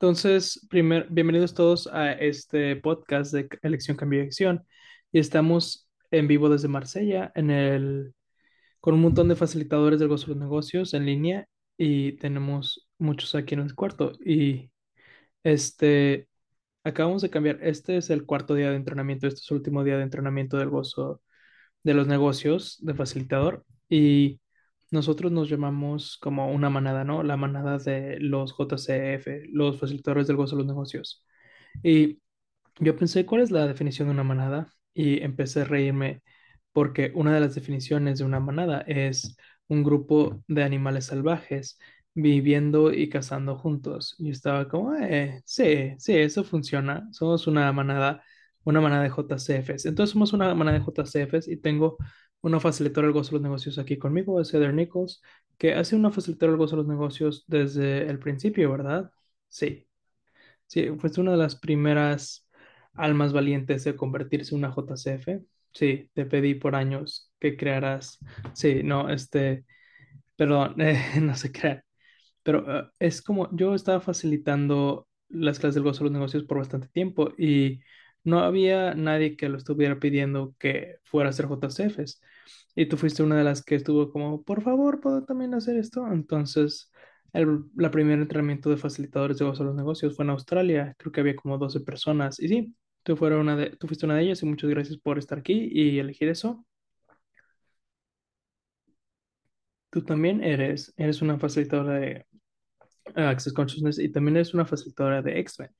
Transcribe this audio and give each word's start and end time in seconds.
Entonces, 0.00 0.66
primer, 0.70 1.08
bienvenidos 1.10 1.52
todos 1.52 1.86
a 1.88 2.12
este 2.12 2.74
podcast 2.76 3.34
de 3.34 3.48
Elección, 3.60 3.98
Cambio 3.98 4.22
y 4.22 4.26
Acción. 4.26 4.66
Y 5.12 5.18
estamos 5.18 5.90
en 6.10 6.26
vivo 6.26 6.48
desde 6.48 6.68
Marsella, 6.68 7.30
en 7.34 7.50
el, 7.50 8.14
con 8.80 8.94
un 8.94 9.02
montón 9.02 9.28
de 9.28 9.36
facilitadores 9.36 10.00
del 10.00 10.08
gozo 10.08 10.28
de 10.28 10.30
los 10.30 10.38
negocios 10.38 10.94
en 10.94 11.04
línea 11.04 11.48
y 11.76 12.12
tenemos 12.12 12.88
muchos 12.98 13.34
aquí 13.34 13.52
en 13.54 13.60
el 13.60 13.74
cuarto. 13.74 14.12
Y 14.24 14.70
este, 15.44 16.28
acabamos 16.84 17.22
de 17.22 17.30
cambiar, 17.30 17.58
este 17.62 17.98
es 17.98 18.10
el 18.10 18.26
cuarto 18.26 18.54
día 18.54 18.70
de 18.70 18.76
entrenamiento, 18.76 19.26
este 19.26 19.40
es 19.40 19.50
el 19.50 19.58
último 19.58 19.84
día 19.84 19.98
de 19.98 20.04
entrenamiento 20.04 20.56
del 20.58 20.70
gozo 20.70 21.22
de 21.82 21.94
los 21.94 22.06
negocios 22.06 22.78
de 22.82 22.94
facilitador 22.94 23.66
y 23.90 24.40
nosotros 24.90 25.32
nos 25.32 25.48
llamamos 25.48 26.18
como 26.20 26.50
una 26.52 26.70
manada, 26.70 27.04
¿no? 27.04 27.22
La 27.22 27.36
manada 27.36 27.78
de 27.78 28.18
los 28.20 28.52
JCF, 28.56 29.44
los 29.52 29.78
facilitadores 29.78 30.26
del 30.26 30.36
gozo 30.36 30.56
de 30.56 30.62
los 30.62 30.68
negocios. 30.68 31.24
Y 31.82 32.20
yo 32.80 32.96
pensé, 32.96 33.26
¿cuál 33.26 33.42
es 33.42 33.50
la 33.50 33.66
definición 33.66 34.08
de 34.08 34.14
una 34.14 34.24
manada? 34.24 34.72
Y 34.94 35.22
empecé 35.22 35.62
a 35.62 35.64
reírme 35.64 36.22
porque 36.72 37.12
una 37.14 37.34
de 37.34 37.40
las 37.40 37.54
definiciones 37.54 38.18
de 38.18 38.24
una 38.24 38.40
manada 38.40 38.82
es 38.86 39.36
un 39.68 39.82
grupo 39.84 40.42
de 40.48 40.62
animales 40.64 41.06
salvajes 41.06 41.78
viviendo 42.14 42.92
y 42.92 43.08
cazando 43.08 43.56
juntos. 43.58 44.14
Y 44.18 44.30
estaba 44.30 44.68
como, 44.68 44.94
eh, 44.96 45.42
sí, 45.44 45.94
sí, 45.98 46.16
eso 46.16 46.44
funciona. 46.44 47.08
Somos 47.12 47.46
una 47.46 47.72
manada 47.72 48.22
una 48.64 48.80
manada 48.80 49.02
de 49.04 49.10
JCFs. 49.10 49.86
Entonces 49.86 50.12
somos 50.12 50.32
una 50.32 50.54
manada 50.54 50.78
de 50.78 50.84
JCFs 50.84 51.48
y 51.48 51.56
tengo 51.56 51.96
una 52.42 52.60
facilitadora 52.60 53.08
del 53.08 53.14
gozo 53.14 53.30
de 53.30 53.34
los 53.36 53.42
negocios 53.42 53.78
aquí 53.78 53.98
conmigo, 53.98 54.40
es 54.40 54.52
Heather 54.54 54.74
Nichols, 54.74 55.22
que 55.58 55.74
hace 55.74 55.96
una 55.96 56.10
facilitadora 56.12 56.52
del 56.52 56.58
gozo 56.58 56.76
de 56.76 56.82
los 56.82 56.88
negocios 56.88 57.44
desde 57.46 58.08
el 58.08 58.18
principio, 58.18 58.70
¿verdad? 58.72 59.10
Sí. 59.48 59.86
Sí, 60.66 60.88
fue 60.98 61.10
una 61.18 61.32
de 61.32 61.36
las 61.38 61.56
primeras 61.56 62.48
almas 62.94 63.32
valientes 63.32 63.84
de 63.84 63.96
convertirse 63.96 64.54
en 64.54 64.60
una 64.64 64.70
JCF. 64.74 65.42
Sí, 65.72 66.10
te 66.14 66.26
pedí 66.26 66.54
por 66.54 66.74
años 66.74 67.32
que 67.40 67.56
crearas. 67.56 68.18
Sí, 68.54 68.82
no, 68.84 69.08
este, 69.10 69.64
perdón, 70.36 70.76
no 71.22 71.34
sé 71.36 71.52
qué. 71.52 71.82
Pero 72.42 72.80
eh, 72.80 72.90
es 72.98 73.22
como 73.22 73.48
yo 73.56 73.74
estaba 73.74 74.00
facilitando 74.00 75.08
las 75.28 75.58
clases 75.58 75.76
del 75.76 75.84
gozo 75.84 76.00
de 76.00 76.04
los 76.06 76.12
negocios 76.14 76.44
por 76.44 76.58
bastante 76.58 76.88
tiempo 76.88 77.30
y 77.38 77.80
no 78.24 78.40
había 78.40 78.94
nadie 78.94 79.36
que 79.36 79.48
lo 79.48 79.58
estuviera 79.58 79.98
pidiendo 79.98 80.54
que 80.58 80.98
fuera 81.04 81.28
a 81.28 81.30
hacer 81.30 81.46
JCFs. 81.48 82.20
Y 82.74 82.86
tú 82.86 82.96
fuiste 82.96 83.22
una 83.22 83.36
de 83.38 83.44
las 83.44 83.62
que 83.64 83.74
estuvo 83.76 84.10
como, 84.12 84.42
por 84.44 84.62
favor, 84.62 85.00
¿puedo 85.00 85.24
también 85.24 85.54
hacer 85.54 85.76
esto? 85.76 86.06
Entonces, 86.12 86.90
el 87.32 87.64
la 87.76 87.90
primer 87.90 88.18
entrenamiento 88.20 88.70
de 88.70 88.76
facilitadores 88.76 89.38
de 89.38 89.44
gozo 89.44 89.62
de 89.64 89.68
los 89.68 89.76
negocios 89.76 90.16
fue 90.16 90.24
en 90.24 90.30
Australia. 90.30 90.94
Creo 90.98 91.12
que 91.12 91.20
había 91.20 91.36
como 91.36 91.58
12 91.58 91.80
personas. 91.80 92.38
Y 92.40 92.48
sí, 92.48 92.74
tú, 93.02 93.16
una 93.24 93.56
de, 93.56 93.70
tú 93.76 93.86
fuiste 93.86 94.06
una 94.06 94.16
de 94.16 94.22
ellas 94.22 94.42
y 94.42 94.46
muchas 94.46 94.70
gracias 94.70 94.98
por 94.98 95.18
estar 95.18 95.38
aquí 95.38 95.68
y 95.72 95.98
elegir 95.98 96.28
eso. 96.28 96.64
Tú 99.90 100.04
también 100.04 100.42
eres, 100.42 100.92
eres 100.96 101.20
una 101.22 101.38
facilitadora 101.38 101.98
de 101.98 102.26
Access 103.16 103.52
Consciousness 103.52 103.98
y 103.98 104.10
también 104.10 104.36
eres 104.36 104.54
una 104.54 104.66
facilitadora 104.66 105.22
de 105.22 105.40
X-Men. 105.40 105.70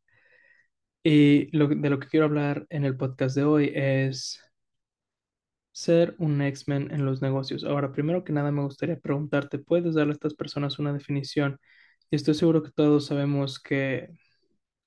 Y 1.02 1.54
lo, 1.56 1.68
de 1.68 1.90
lo 1.90 1.98
que 1.98 2.08
quiero 2.08 2.26
hablar 2.26 2.66
en 2.70 2.84
el 2.84 2.96
podcast 2.96 3.34
de 3.36 3.44
hoy 3.44 3.72
es 3.74 4.40
ser 5.72 6.14
un 6.18 6.40
X-Men 6.42 6.90
en 6.92 7.04
los 7.06 7.22
negocios. 7.22 7.64
Ahora, 7.64 7.92
primero 7.92 8.24
que 8.24 8.32
nada, 8.32 8.50
me 8.52 8.62
gustaría 8.62 8.98
preguntarte, 8.98 9.58
¿puedes 9.58 9.94
darle 9.94 10.12
a 10.12 10.14
estas 10.14 10.34
personas 10.34 10.78
una 10.78 10.92
definición? 10.92 11.58
Y 12.10 12.16
estoy 12.16 12.34
seguro 12.34 12.62
que 12.62 12.70
todos 12.72 13.06
sabemos 13.06 13.60
que, 13.60 14.10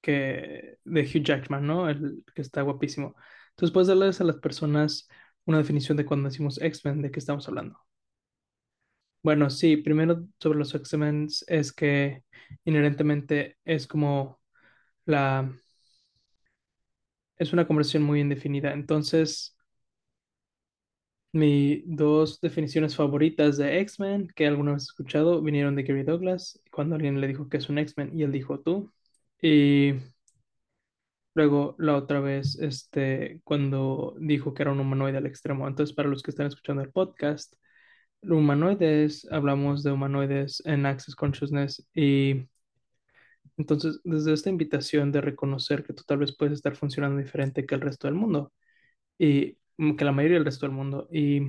que 0.02 0.78
de 0.86 1.02
Hugh 1.04 1.24
Jackman, 1.24 1.66
¿no? 1.68 1.90
El 1.90 2.24
que 2.36 2.42
está 2.42 2.62
guapísimo. 2.64 3.16
Entonces, 3.52 3.74
¿puedes 3.74 3.88
darles 3.90 4.22
a 4.22 4.26
las 4.26 4.38
personas 4.38 5.08
una 5.46 5.60
definición 5.60 5.98
de 5.98 6.06
cuando 6.06 6.30
decimos 6.30 6.62
X-Men, 6.62 7.02
de 7.02 7.12
qué 7.12 7.20
estamos 7.20 7.48
hablando? 7.48 7.80
Bueno, 9.22 9.50
sí, 9.50 9.78
primero 9.78 10.28
sobre 10.40 10.60
los 10.60 10.76
X-Men 10.76 11.28
es 11.48 11.72
que 11.72 12.24
inherentemente 12.66 13.58
es 13.64 13.88
como 13.88 14.42
la 15.06 15.52
es 17.38 17.54
una 17.54 17.68
conversación 17.68 18.04
muy 18.04 18.22
indefinida. 18.22 18.74
Entonces, 18.74 19.56
mis 21.32 21.82
dos 21.86 22.40
definiciones 22.42 22.96
favoritas 22.96 23.58
de 23.58 23.80
X-Men 23.82 24.28
que 24.36 24.48
alguna 24.48 24.74
vez 24.74 24.84
he 24.84 24.86
escuchado 24.86 25.42
vinieron 25.42 25.76
de 25.76 25.84
Gary 25.84 26.04
Douglas, 26.04 26.62
cuando 26.72 26.96
alguien 26.96 27.20
le 27.22 27.28
dijo 27.28 27.50
que 27.50 27.58
es 27.58 27.70
un 27.70 27.80
X-Men 27.80 28.18
y 28.18 28.24
él 28.24 28.32
dijo 28.32 28.60
tú. 28.60 28.92
Y 29.42 29.94
luego 31.34 31.76
la 31.80 31.96
otra 31.96 32.20
vez, 32.20 32.58
este, 32.60 33.42
cuando 33.44 34.16
dijo 34.20 34.54
que 34.54 34.64
era 34.64 34.72
un 34.72 34.80
humanoide 34.80 35.18
al 35.18 35.26
extremo. 35.26 35.68
Entonces, 35.68 35.96
para 35.96 36.10
los 36.10 36.22
que 36.24 36.32
están 36.32 36.48
escuchando 36.48 36.82
el 36.82 36.92
podcast, 36.92 37.54
humanoides, 38.24 39.28
hablamos 39.32 39.84
de 39.84 39.92
humanoides 39.92 40.62
en 40.66 40.86
Access 40.86 41.16
Consciousness 41.16 41.86
y 41.94 42.48
entonces, 43.58 44.00
desde 44.04 44.34
esta 44.34 44.50
invitación 44.50 45.12
de 45.12 45.22
reconocer 45.22 45.84
que 45.84 45.94
tú 45.94 46.04
tal 46.06 46.20
vez 46.20 46.36
puedes 46.38 46.54
estar 46.56 46.76
funcionando 46.76 47.18
diferente 47.22 47.66
que 47.66 47.76
el 47.76 47.82
resto 47.82 48.08
del 48.08 48.16
mundo 48.16 48.54
y 49.20 49.58
mm, 49.78 49.96
que 49.98 50.06
la 50.06 50.12
mayoría 50.14 50.38
del 50.38 50.46
resto 50.46 50.66
del 50.68 50.76
mundo 50.76 51.08
y 51.12 51.42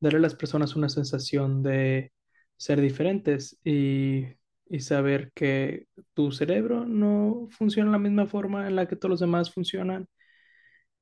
darle 0.00 0.18
a 0.18 0.22
las 0.22 0.34
personas 0.34 0.76
una 0.76 0.88
sensación 0.88 1.62
de 1.62 2.12
ser 2.56 2.80
diferentes 2.80 3.58
y, 3.64 4.26
y 4.68 4.80
saber 4.80 5.32
que 5.34 5.86
tu 6.14 6.32
cerebro 6.32 6.84
no 6.86 7.48
funciona 7.50 7.90
de 7.90 7.92
la 7.92 7.98
misma 7.98 8.26
forma 8.26 8.66
en 8.68 8.76
la 8.76 8.86
que 8.88 8.96
todos 8.96 9.10
los 9.10 9.20
demás 9.20 9.52
funcionan 9.52 10.08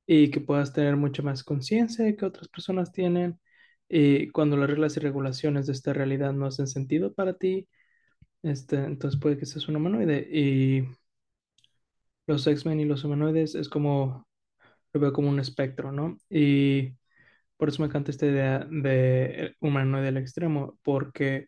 y 0.07 0.31
que 0.31 0.41
puedas 0.41 0.73
tener 0.73 0.95
mucha 0.95 1.21
más 1.21 1.43
conciencia 1.43 2.15
que 2.15 2.25
otras 2.25 2.47
personas 2.49 2.91
tienen 2.91 3.39
y 3.89 4.29
cuando 4.31 4.57
las 4.57 4.69
reglas 4.69 4.97
y 4.97 4.99
regulaciones 4.99 5.67
de 5.67 5.73
esta 5.73 5.93
realidad 5.93 6.33
no 6.33 6.45
hacen 6.47 6.67
sentido 6.67 7.13
para 7.13 7.33
ti 7.35 7.67
este, 8.43 8.77
entonces 8.77 9.19
puede 9.19 9.37
que 9.37 9.45
seas 9.45 9.67
un 9.67 9.75
humanoide. 9.77 10.27
Y 10.31 10.87
los 12.27 12.45
X-Men 12.47 12.79
y 12.79 12.85
los 12.85 13.03
humanoides 13.03 13.55
es 13.55 13.69
como, 13.69 14.27
lo 14.93 15.01
veo 15.01 15.13
como 15.13 15.29
un 15.29 15.39
espectro, 15.39 15.91
¿no? 15.91 16.17
Y 16.29 16.93
por 17.57 17.69
eso 17.69 17.81
me 17.83 17.87
encanta 17.87 18.11
esta 18.11 18.27
idea 18.27 18.67
de 18.71 19.55
humanoide 19.61 20.09
al 20.09 20.17
extremo, 20.17 20.79
porque 20.83 21.47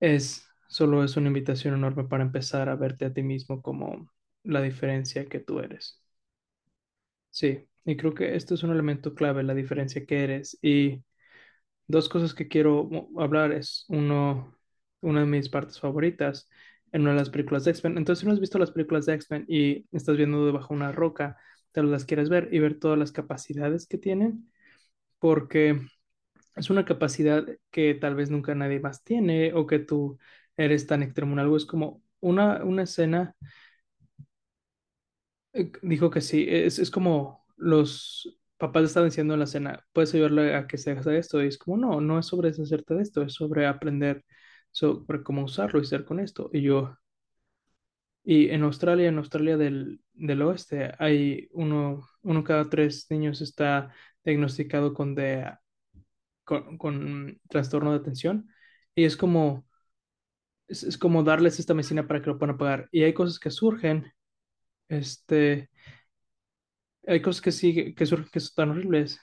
es, 0.00 0.46
solo 0.68 1.02
es 1.04 1.16
una 1.16 1.28
invitación 1.28 1.72
enorme 1.74 2.04
para 2.04 2.24
empezar 2.24 2.68
a 2.68 2.76
verte 2.76 3.04
a 3.06 3.12
ti 3.14 3.22
mismo 3.22 3.62
como 3.62 4.06
la 4.42 4.60
diferencia 4.62 5.26
que 5.28 5.40
tú 5.40 5.60
eres. 5.60 6.02
Sí, 7.30 7.66
y 7.84 7.96
creo 7.96 8.14
que 8.14 8.36
esto 8.36 8.54
es 8.54 8.62
un 8.62 8.70
elemento 8.72 9.14
clave, 9.14 9.42
la 9.42 9.54
diferencia 9.54 10.04
que 10.06 10.22
eres. 10.24 10.58
Y 10.62 11.02
dos 11.88 12.08
cosas 12.08 12.34
que 12.34 12.48
quiero 12.48 12.90
hablar 13.18 13.52
es, 13.52 13.86
uno, 13.88 14.56
una 15.02 15.20
de 15.22 15.26
mis 15.26 15.50
partes 15.50 15.80
favoritas 15.80 16.48
en 16.92 17.02
una 17.02 17.12
de 17.12 17.18
las 17.18 17.30
películas 17.30 17.64
de 17.64 17.72
X-Men. 17.72 17.98
Entonces, 17.98 18.20
si 18.22 18.26
no 18.26 18.32
has 18.34 18.40
visto 18.40 18.58
las 18.58 18.72
películas 18.72 19.06
de 19.06 19.14
X-Men 19.14 19.46
y 19.48 19.86
estás 19.92 20.16
viendo 20.18 20.46
debajo 20.46 20.74
una 20.74 20.92
roca, 20.92 21.38
te 21.72 21.82
las 21.84 22.06
quieres 22.06 22.30
ver 22.30 22.50
y 22.52 22.60
ver 22.60 22.78
todas 22.80 22.98
las 22.98 23.12
capacidades 23.12 23.86
que 23.88 23.98
tienen, 23.98 24.50
porque 25.20 25.80
es 26.56 26.70
una 26.70 26.84
capacidad 26.84 27.46
que 27.70 27.94
tal 27.94 28.14
vez 28.14 28.30
nunca 28.30 28.54
nadie 28.54 28.80
más 28.80 29.02
tiene 29.04 29.52
o 29.54 29.66
que 29.66 29.78
tú 29.80 30.18
eres 30.56 30.86
tan 30.86 31.02
extremo 31.02 31.32
en 31.34 31.40
algo. 31.40 31.56
Es 31.56 31.66
como 31.66 32.02
una, 32.20 32.64
una 32.64 32.84
escena, 32.84 33.36
eh, 35.52 35.72
dijo 35.82 36.10
que 36.10 36.20
sí, 36.20 36.46
es, 36.48 36.78
es 36.78 36.90
como 36.90 37.44
los 37.56 38.38
papás 38.56 38.84
estaban 38.84 39.08
diciendo 39.08 39.34
en 39.34 39.40
la 39.40 39.44
escena, 39.44 39.84
puedes 39.92 40.14
ayudarle 40.14 40.54
a 40.54 40.66
que 40.66 40.78
se 40.78 40.90
haga 40.92 41.16
esto. 41.16 41.42
Y 41.42 41.48
es 41.48 41.58
como, 41.58 41.76
no, 41.76 42.00
no 42.00 42.18
es 42.18 42.26
sobre 42.26 42.50
deshacerte 42.50 42.94
de 42.94 43.02
esto, 43.02 43.22
es 43.22 43.34
sobre 43.34 43.66
aprender 43.66 44.24
sobre 44.72 45.22
cómo 45.22 45.44
usarlo 45.44 45.80
y 45.80 45.84
hacer 45.84 46.04
con 46.04 46.20
esto. 46.20 46.50
Y 46.52 46.62
yo, 46.62 46.96
y 48.24 48.50
en 48.50 48.62
Australia, 48.62 49.08
en 49.08 49.18
Australia 49.18 49.56
del, 49.56 50.00
del 50.12 50.42
oeste, 50.42 50.92
hay 50.98 51.48
uno, 51.52 52.06
uno 52.22 52.44
cada 52.44 52.68
tres 52.70 53.06
niños 53.10 53.40
está 53.40 53.92
diagnosticado 54.24 54.94
con, 54.94 55.14
de, 55.14 55.52
con, 56.44 56.78
con 56.78 57.40
trastorno 57.48 57.92
de 57.92 57.98
atención. 57.98 58.48
Y 58.94 59.04
es 59.04 59.16
como, 59.16 59.66
es, 60.68 60.82
es 60.84 60.98
como 60.98 61.22
darles 61.22 61.58
esta 61.60 61.74
medicina 61.74 62.06
para 62.06 62.20
que 62.22 62.28
lo 62.30 62.38
puedan 62.38 62.58
pagar. 62.58 62.88
Y 62.92 63.02
hay 63.04 63.14
cosas 63.14 63.38
que 63.38 63.50
surgen, 63.50 64.12
este, 64.88 65.70
hay 67.06 67.20
cosas 67.22 67.42
que 67.42 67.52
sí, 67.52 67.94
que 67.94 68.06
surgen 68.06 68.28
que 68.32 68.40
son 68.40 68.54
tan 68.54 68.70
horribles. 68.70 69.20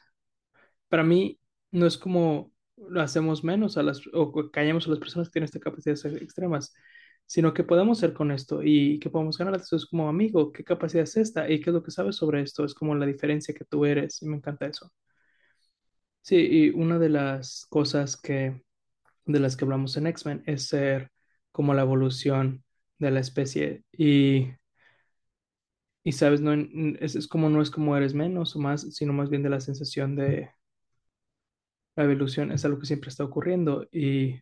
Para 0.89 1.03
mí, 1.03 1.39
no 1.71 1.85
es 1.87 1.97
como 1.97 2.53
hacemos 2.97 3.43
menos 3.43 3.77
a 3.77 3.83
las, 3.83 4.01
o 4.13 4.31
callamos 4.51 4.87
a 4.87 4.91
las 4.91 4.99
personas 4.99 5.27
que 5.29 5.33
tienen 5.33 5.45
estas 5.45 5.61
capacidades 5.61 6.05
extremas, 6.21 6.73
sino 7.25 7.53
que 7.53 7.63
podemos 7.63 7.99
ser 7.99 8.13
con 8.13 8.31
esto 8.31 8.61
y 8.63 8.99
que 8.99 9.09
podemos 9.09 9.37
ganar. 9.37 9.55
Eso 9.55 9.75
es 9.75 9.85
como 9.85 10.09
amigo, 10.09 10.51
¿qué 10.51 10.63
capacidad 10.63 11.03
es 11.03 11.17
esta? 11.17 11.49
¿Y 11.49 11.61
qué 11.61 11.69
es 11.69 11.73
lo 11.73 11.83
que 11.83 11.91
sabes 11.91 12.15
sobre 12.15 12.41
esto? 12.41 12.65
Es 12.65 12.73
como 12.73 12.95
la 12.95 13.05
diferencia 13.05 13.53
que 13.53 13.65
tú 13.65 13.85
eres 13.85 14.21
y 14.21 14.27
me 14.27 14.37
encanta 14.37 14.67
eso. 14.67 14.91
Sí, 16.21 16.35
y 16.37 16.69
una 16.71 16.99
de 16.99 17.09
las 17.09 17.65
cosas 17.69 18.15
que, 18.17 18.61
de 19.25 19.39
las 19.39 19.57
que 19.57 19.65
hablamos 19.65 19.97
en 19.97 20.07
X-Men 20.07 20.43
es 20.47 20.67
ser 20.67 21.11
como 21.51 21.73
la 21.73 21.83
evolución 21.83 22.63
de 22.99 23.11
la 23.11 23.19
especie 23.21 23.83
y, 23.93 24.49
y 26.03 26.11
sabes, 26.13 26.41
no, 26.41 26.53
es, 26.99 27.15
es 27.15 27.27
como 27.27 27.49
no 27.49 27.61
es 27.61 27.71
como 27.71 27.95
eres 27.97 28.13
menos 28.13 28.55
o 28.55 28.59
más, 28.59 28.81
sino 28.95 29.13
más 29.13 29.29
bien 29.29 29.43
de 29.43 29.49
la 29.49 29.61
sensación 29.61 30.15
de 30.15 30.49
la 31.99 32.05
evolución 32.05 32.53
es 32.53 32.63
algo 32.63 32.79
que 32.79 32.85
siempre 32.85 33.09
está 33.09 33.25
ocurriendo 33.25 33.85
y 33.91 34.39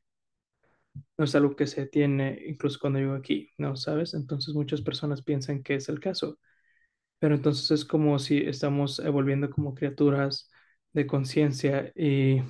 no 1.17 1.25
es 1.25 1.35
algo 1.35 1.55
que 1.55 1.67
se 1.67 1.87
tiene 1.87 2.39
incluso 2.47 2.79
cuando 2.79 2.99
llego 2.99 3.15
aquí, 3.15 3.51
¿no? 3.57 3.75
¿Sabes? 3.75 4.13
Entonces 4.13 4.53
muchas 4.53 4.81
personas 4.81 5.23
piensan 5.23 5.63
que 5.63 5.75
es 5.75 5.89
el 5.89 5.99
caso, 5.99 6.39
pero 7.19 7.35
entonces 7.35 7.71
es 7.71 7.85
como 7.85 8.19
si 8.19 8.39
estamos 8.39 8.99
evolviendo 8.99 9.49
como 9.51 9.75
criaturas 9.75 10.51
de 10.93 11.07
conciencia 11.07 11.91
y 11.95 12.41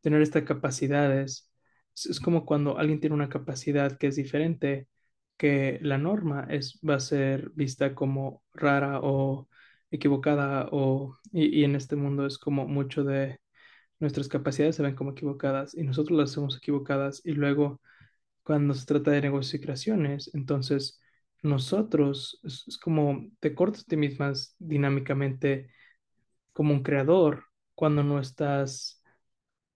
tener 0.00 0.22
estas 0.22 0.44
capacidades. 0.44 1.50
Es, 1.94 2.20
como 2.20 2.46
cuando 2.46 2.78
alguien 2.78 3.00
tiene 3.00 3.14
una 3.14 3.28
capacidad 3.28 3.98
que 3.98 4.08
es 4.08 4.16
diferente, 4.16 4.88
que 5.36 5.78
la 5.82 5.98
norma 5.98 6.46
es, 6.50 6.80
va 6.88 6.96
a 6.96 7.00
ser 7.00 7.50
vista 7.50 7.94
como 7.94 8.42
rara 8.54 9.00
o 9.02 9.48
equivocada 9.90 10.68
o, 10.72 11.18
y 11.32 11.64
en 11.64 11.76
este 11.76 11.96
mundo 11.96 12.26
es 12.26 12.38
como 12.38 12.66
mucho 12.66 13.04
de 13.04 13.40
nuestras 14.02 14.28
capacidades 14.28 14.76
se 14.76 14.84
ven 14.84 14.96
como 14.96 15.12
equivocadas 15.12 15.74
y 15.76 15.84
nosotros 15.84 16.18
las 16.18 16.32
hacemos 16.32 16.58
equivocadas 16.58 17.22
y 17.26 17.32
luego 17.34 17.82
cuando 18.44 18.74
se 18.74 18.86
trata 18.86 19.12
de 19.12 19.22
negocios 19.22 19.54
y 19.54 19.60
creaciones, 19.60 20.30
entonces 20.34 21.00
nosotros 21.42 22.40
es, 22.44 22.78
como 22.78 23.28
te 23.40 23.54
cortas 23.54 23.86
ti 23.86 23.96
mismas 23.98 24.56
dinámicamente 24.60 25.70
como 26.52 26.74
un 26.74 26.82
creador 26.82 27.44
cuando 27.74 28.02
no 28.04 28.20
estás 28.20 29.02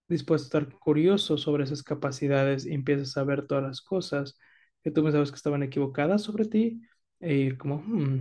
dispuesto 0.08 0.58
a 0.58 0.62
estar 0.62 0.78
curioso 0.80 1.38
sobre 1.38 1.64
esas 1.64 1.82
capacidades 1.82 2.66
y 2.66 2.74
empiezas 2.74 3.16
a 3.18 3.24
ver 3.24 3.46
todas 3.46 3.64
las 3.64 3.82
cosas 3.82 4.38
que 4.84 4.90
tú 4.90 5.02
pensabas 5.04 5.30
que 5.30 5.36
estaban 5.36 5.62
equivocadas 5.64 6.22
sobre 6.22 6.46
ti 6.46 6.82
e 7.20 7.34
ir 7.36 7.58
como, 7.58 7.78
"Hmm, 7.78 8.20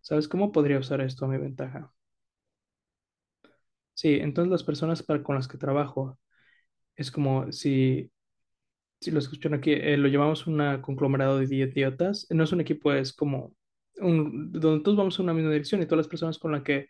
¿sabes 0.00 0.26
cómo 0.26 0.52
podría 0.52 0.78
usar 0.78 1.02
esto 1.02 1.26
a 1.26 1.28
mi 1.28 1.36
ventaja? 1.36 1.92
Sí, 3.96 4.14
entonces 4.20 4.50
las 4.52 4.64
personas 4.64 5.02
para, 5.02 5.22
con 5.22 5.36
las 5.36 5.48
que 5.48 5.58
trabajo 5.58 6.18
es 6.96 7.10
como 7.12 7.52
si 7.52 8.12
si 9.00 9.10
lo 9.12 9.18
escuchan 9.20 9.54
aquí, 9.54 9.72
eh, 9.72 9.96
lo 9.98 10.08
llamamos 10.08 10.46
un 10.46 10.58
conglomerado 10.82 11.38
de 11.38 11.46
idiotas. 11.54 12.26
No 12.30 12.44
es 12.44 12.52
un 12.52 12.60
equipo, 12.62 12.92
es 12.92 13.12
como 13.14 13.54
un, 13.98 14.52
donde 14.52 14.82
todos 14.84 14.96
vamos 14.98 15.18
en 15.18 15.24
una 15.24 15.34
misma 15.34 15.50
dirección 15.52 15.82
y 15.82 15.86
todas 15.86 15.98
las 15.98 16.08
personas 16.08 16.38
con 16.38 16.52
las 16.52 16.62
que 16.64 16.88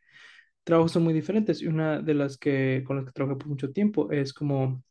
trabajo 0.65 0.89
son 0.89 1.05
muy 1.05 1.15
diferentes. 1.15 1.63
Y 1.63 1.69
una 1.69 2.01
de 2.03 2.15
las 2.15 2.39
que 2.39 2.85
con 2.87 2.97
las 2.99 3.07
que 3.07 3.13
trabajé 3.13 3.37
por 3.39 3.49
mucho 3.49 3.73
tiempo 3.73 4.13
es 4.13 4.33
como 4.35 4.83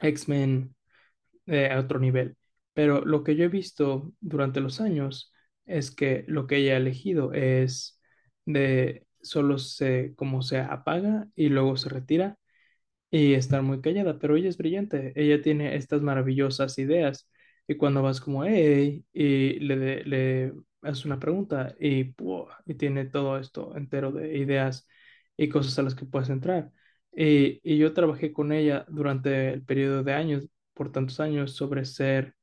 X-Men 0.00 0.74
eh, 1.46 1.70
a 1.70 1.80
otro 1.80 1.98
nivel. 1.98 2.36
Pero 2.74 3.04
lo 3.04 3.22
que 3.24 3.36
yo 3.36 3.44
he 3.44 3.48
visto 3.48 4.12
durante 4.20 4.60
los 4.60 4.80
años 4.80 5.32
es 5.66 5.90
que 5.90 6.24
lo 6.28 6.46
que 6.46 6.56
ella 6.58 6.74
ha 6.74 6.76
elegido 6.78 7.32
es 7.32 8.00
de 8.46 9.06
solo 9.22 9.58
se 9.58 10.14
como 10.16 10.42
se 10.42 10.58
apaga 10.60 11.28
y 11.36 11.48
luego 11.48 11.76
se 11.76 11.88
retira 11.88 12.38
y 13.10 13.34
estar 13.34 13.62
muy 13.62 13.80
callada, 13.80 14.18
pero 14.18 14.36
ella 14.36 14.48
es 14.48 14.56
brillante, 14.58 15.12
ella 15.16 15.42
tiene 15.42 15.76
estas 15.76 16.02
maravillosas 16.02 16.78
ideas 16.78 17.28
y 17.68 17.76
cuando 17.76 18.02
vas 18.02 18.20
como, 18.20 18.44
hey, 18.44 19.04
y 19.12 19.60
le, 19.60 19.76
de- 19.76 20.04
le 20.04 20.52
haces 20.82 21.04
una 21.04 21.18
pregunta 21.20 21.74
y, 21.80 22.14
y 22.66 22.74
tiene 22.74 23.04
todo 23.06 23.38
esto 23.38 23.76
entero 23.76 24.12
de 24.12 24.38
ideas 24.38 24.88
y 25.36 25.48
cosas 25.48 25.78
a 25.78 25.82
las 25.82 25.94
que 25.94 26.06
puedes 26.06 26.30
entrar. 26.30 26.72
Y, 27.14 27.60
y 27.62 27.78
yo 27.78 27.92
trabajé 27.92 28.32
con 28.32 28.52
ella 28.52 28.86
durante 28.88 29.50
el 29.52 29.64
periodo 29.64 30.02
de 30.02 30.14
años, 30.14 30.48
por 30.74 30.90
tantos 30.92 31.20
años, 31.20 31.52
sobre 31.54 31.84
ser 31.84 32.34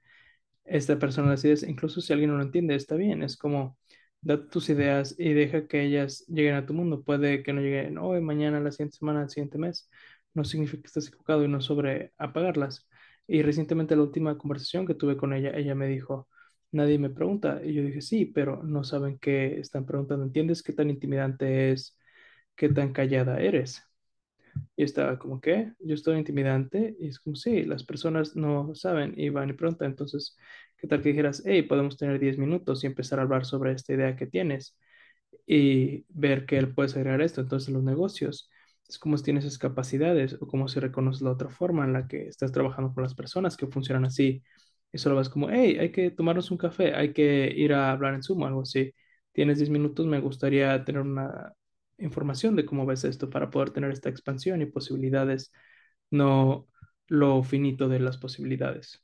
esta 0.65 0.99
persona 0.99 1.31
las 1.31 1.45
ideas, 1.45 1.63
incluso 1.63 2.01
si 2.01 2.13
alguien 2.13 2.31
no 2.31 2.37
lo 2.37 2.43
entiende, 2.43 2.75
está 2.75 2.95
bien, 2.97 3.23
es 3.23 3.37
como 3.37 3.78
da 4.21 4.47
tus 4.49 4.69
ideas 4.69 5.15
y 5.17 5.33
deja 5.33 5.67
que 5.67 5.83
ellas 5.83 6.25
lleguen 6.27 6.55
a 6.55 6.65
tu 6.65 6.73
mundo. 6.73 7.03
Puede 7.03 7.43
que 7.43 7.53
no 7.53 7.61
lleguen 7.61 7.97
hoy, 7.97 8.21
mañana, 8.21 8.59
la 8.59 8.71
siguiente 8.71 8.97
semana, 8.97 9.23
el 9.23 9.29
siguiente 9.29 9.57
mes. 9.57 9.89
No 10.33 10.43
significa 10.45 10.81
que 10.83 10.87
estés 10.87 11.07
equivocado 11.07 11.43
y 11.43 11.47
no 11.47 11.61
sobre 11.61 12.13
apagarlas. 12.17 12.87
Y 13.27 13.41
recientemente 13.43 13.95
la 13.95 14.03
última 14.03 14.37
conversación 14.37 14.85
que 14.87 14.95
tuve 14.95 15.17
con 15.17 15.33
ella, 15.33 15.51
ella 15.55 15.75
me 15.75 15.87
dijo, 15.87 16.27
nadie 16.71 16.99
me 16.99 17.09
pregunta. 17.09 17.61
Y 17.63 17.73
yo 17.73 17.83
dije, 17.83 18.01
sí, 18.01 18.25
pero 18.25 18.63
no 18.63 18.83
saben 18.83 19.17
qué 19.19 19.59
están 19.59 19.85
preguntando. 19.85 20.25
¿Entiendes 20.25 20.63
qué 20.63 20.73
tan 20.73 20.89
intimidante 20.89 21.71
es, 21.71 21.97
qué 22.55 22.69
tan 22.69 22.93
callada 22.93 23.39
eres? 23.41 23.83
Y 24.75 24.83
estaba 24.83 25.19
como 25.19 25.41
que 25.41 25.73
yo 25.79 25.95
estoy 25.95 26.17
intimidante 26.17 26.95
y 26.99 27.07
es 27.09 27.19
como 27.19 27.35
sí, 27.35 27.63
las 27.63 27.83
personas 27.83 28.35
no 28.35 28.73
saben 28.75 29.13
y 29.17 29.29
van 29.29 29.49
y 29.49 29.53
preguntan. 29.53 29.89
Entonces, 29.91 30.37
¿qué 30.81 30.87
tal 30.87 31.01
que 31.01 31.09
dijeras, 31.09 31.43
hey, 31.45 31.63
podemos 31.63 31.97
tener 31.97 32.19
10 32.19 32.37
minutos 32.37 32.83
y 32.83 32.87
empezar 32.87 33.19
a 33.19 33.23
hablar 33.23 33.45
sobre 33.45 33.73
esta 33.73 33.93
idea 33.93 34.15
que 34.15 34.27
tienes 34.27 34.77
y 35.47 36.05
ver 36.09 36.45
que 36.45 36.57
él 36.57 36.73
puede 36.73 36.91
agregar 36.93 37.21
esto? 37.21 37.41
Entonces, 37.41 37.69
los 37.73 37.83
negocios 37.83 38.49
es 38.87 38.99
como 38.99 39.17
si 39.17 39.23
tienes 39.23 39.45
esas 39.45 39.57
capacidades 39.59 40.35
o 40.41 40.47
como 40.47 40.67
si 40.67 40.79
reconoces 40.79 41.21
la 41.21 41.31
otra 41.31 41.49
forma 41.49 41.85
en 41.85 41.93
la 41.93 42.07
que 42.07 42.27
estás 42.27 42.51
trabajando 42.51 42.93
con 42.93 43.03
las 43.03 43.15
personas 43.15 43.57
que 43.57 43.67
funcionan 43.67 44.05
así. 44.05 44.43
Y 44.91 44.97
solo 44.97 45.15
vas 45.15 45.29
como, 45.29 45.49
hey, 45.49 45.77
hay 45.79 45.91
que 45.91 46.09
tomarnos 46.11 46.49
un 46.51 46.57
café, 46.57 46.93
hay 46.95 47.13
que 47.13 47.51
ir 47.55 47.73
a 47.73 47.91
hablar 47.91 48.15
en 48.15 48.23
Zoom 48.23 48.41
o 48.43 48.47
algo 48.47 48.61
así. 48.63 48.93
Tienes 49.31 49.57
10 49.59 49.69
minutos, 49.69 50.05
me 50.07 50.19
gustaría 50.19 50.83
tener 50.85 51.01
una 51.01 51.53
información 51.99 52.55
de 52.55 52.65
cómo 52.65 52.85
ves 52.85 53.03
esto 53.03 53.29
para 53.29 53.49
poder 53.51 53.69
tener 53.71 53.91
esta 53.91 54.09
expansión 54.09 54.61
y 54.61 54.65
posibilidades, 54.65 55.51
no 56.11 56.67
lo 57.07 57.43
finito 57.43 57.87
de 57.89 57.99
las 57.99 58.17
posibilidades. 58.17 59.03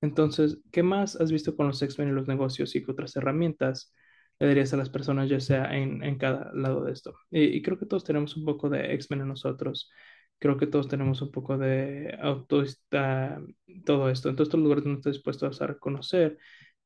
Entonces, 0.00 0.58
¿qué 0.72 0.82
más 0.82 1.16
has 1.20 1.32
visto 1.32 1.56
con 1.56 1.66
los 1.66 1.80
X-Men 1.82 2.10
y 2.10 2.12
los 2.12 2.28
negocios 2.28 2.74
y 2.74 2.84
qué 2.84 2.92
otras 2.92 3.16
herramientas 3.16 3.94
le 4.38 4.48
darías 4.48 4.72
a 4.74 4.76
las 4.76 4.90
personas, 4.90 5.28
ya 5.30 5.40
sea 5.40 5.76
en, 5.76 6.02
en 6.02 6.18
cada 6.18 6.52
lado 6.54 6.84
de 6.84 6.92
esto? 6.92 7.14
Y, 7.30 7.62
creo 7.62 7.78
que 7.78 7.86
todos 7.86 8.04
tenemos 8.04 8.36
un 8.36 8.44
poco 8.44 8.68
de 8.68 8.94
X-Men 8.94 9.22
en 9.22 9.28
nosotros. 9.28 9.90
Creo 10.38 10.58
que 10.58 10.66
todos 10.66 10.88
tenemos 10.88 11.22
un 11.22 11.30
poco 11.32 11.56
de 11.58 12.16
autoista, 12.20 13.40
todo 13.84 14.10
esto. 14.10 14.28
En 14.28 14.36
todos 14.36 14.48
estos 14.48 14.60
lugares 14.60 14.84
donde 14.84 14.98
estás 14.98 15.14
dispuesto 15.14 15.46
a 15.46 15.66
reconocer 15.66 16.38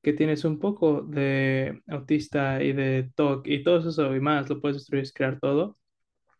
que 0.03 0.13
tienes 0.13 0.45
un 0.45 0.59
poco 0.59 1.03
de 1.03 1.83
autista 1.89 2.63
y 2.63 2.73
de 2.73 3.11
TOC 3.15 3.47
y 3.49 3.63
todo 3.63 3.89
eso 3.89 4.17
y 4.17 4.21
más, 4.21 4.49
lo 4.49 4.61
puedes 4.61 4.79
destruir, 4.79 5.03
es 5.03 5.13
crear 5.13 5.39
todo, 5.41 5.77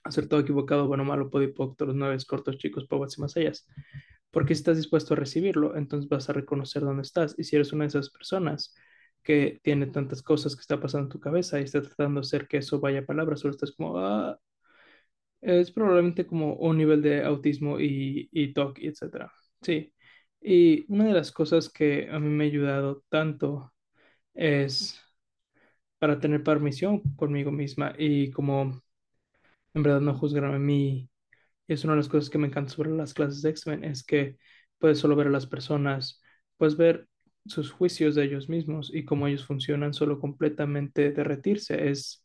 hacer 0.05 0.29
todo 0.29 0.41
equivocado, 0.41 0.89
bueno, 0.89 1.05
malo, 1.05 1.31
podipocto, 1.31 1.87
los 1.87 1.97
nueve 1.97 2.17
cortos, 2.27 2.59
chicos, 2.59 2.87
pobres 2.87 3.19
y 3.19 3.21
más 3.23 3.37
allá. 3.37 3.53
Porque 4.31 4.53
estás 4.53 4.77
dispuesto 4.77 5.15
a 5.15 5.17
recibirlo, 5.17 5.77
entonces 5.77 6.09
vas 6.09 6.29
a 6.31 6.33
reconocer 6.33 6.83
dónde 6.83 7.03
estás. 7.03 7.35
Y 7.39 7.45
si 7.45 7.57
eres 7.57 7.73
una 7.73 7.85
de 7.85 7.89
esas 7.89 8.11
personas 8.11 8.75
que 9.23 9.61
tiene 9.63 9.87
tantas 9.89 10.23
cosas 10.23 10.55
que 10.57 10.61
está 10.63 10.81
pasando 10.81 11.07
en 11.07 11.11
tu 11.13 11.21
cabeza 11.21 11.61
y 11.61 11.65
está 11.65 11.83
tratando 11.83 12.21
de 12.21 12.27
hacer 12.27 12.49
que 12.49 12.59
eso 12.59 12.81
vaya 12.81 13.01
a 13.01 13.07
palabras, 13.07 13.41
solo 13.41 13.53
estás 13.53 13.73
como, 13.73 13.99
ah, 13.99 14.39
es 15.41 15.71
probablemente 15.73 16.27
como 16.27 16.55
un 16.57 16.79
nivel 16.79 17.03
de 17.03 17.25
autismo 17.25 17.81
y, 17.81 18.29
y 18.33 18.53
TOC, 18.53 18.79
etcétera. 18.81 19.33
Sí. 19.63 19.93
Y 20.41 20.87
una 20.93 21.05
de 21.07 21.13
las 21.15 21.33
cosas 21.33 21.69
que 21.69 22.09
a 22.11 22.19
mí 22.19 22.29
me 22.29 22.45
ha 22.45 22.47
ayudado 22.49 23.05
tanto 23.09 23.73
es 24.35 25.01
para 25.99 26.19
tener 26.21 26.43
permisión 26.43 27.01
conmigo 27.17 27.51
misma 27.53 27.95
y 27.99 28.31
como 28.33 28.83
en 29.75 29.83
verdad 29.83 30.01
no 30.01 30.15
juzgarme 30.15 30.57
a 30.57 30.59
mí. 30.59 31.11
Es 31.71 31.85
una 31.85 31.95
de 31.95 31.99
las 31.99 32.09
cosas 32.09 32.31
que 32.31 32.39
me 32.39 32.49
encanta 32.49 32.73
sobre 32.73 32.91
las 32.91 33.15
clases 33.15 33.43
de 33.43 33.51
X-Men, 33.51 33.85
es 33.85 34.05
que 34.05 34.37
puedes 34.79 34.99
solo 34.99 35.17
ver 35.17 35.29
a 35.29 35.31
las 35.31 35.47
personas, 35.47 36.21
puedes 36.57 36.77
ver 36.77 37.09
sus 37.47 37.71
juicios 37.73 38.15
de 38.15 38.25
ellos 38.25 38.49
mismos 38.49 38.91
y 38.95 39.05
cómo 39.05 39.27
ellos 39.29 39.47
funcionan 39.47 39.95
solo 39.95 40.19
completamente 40.21 41.13
derretirse. 41.13 41.91
Es, 41.91 42.25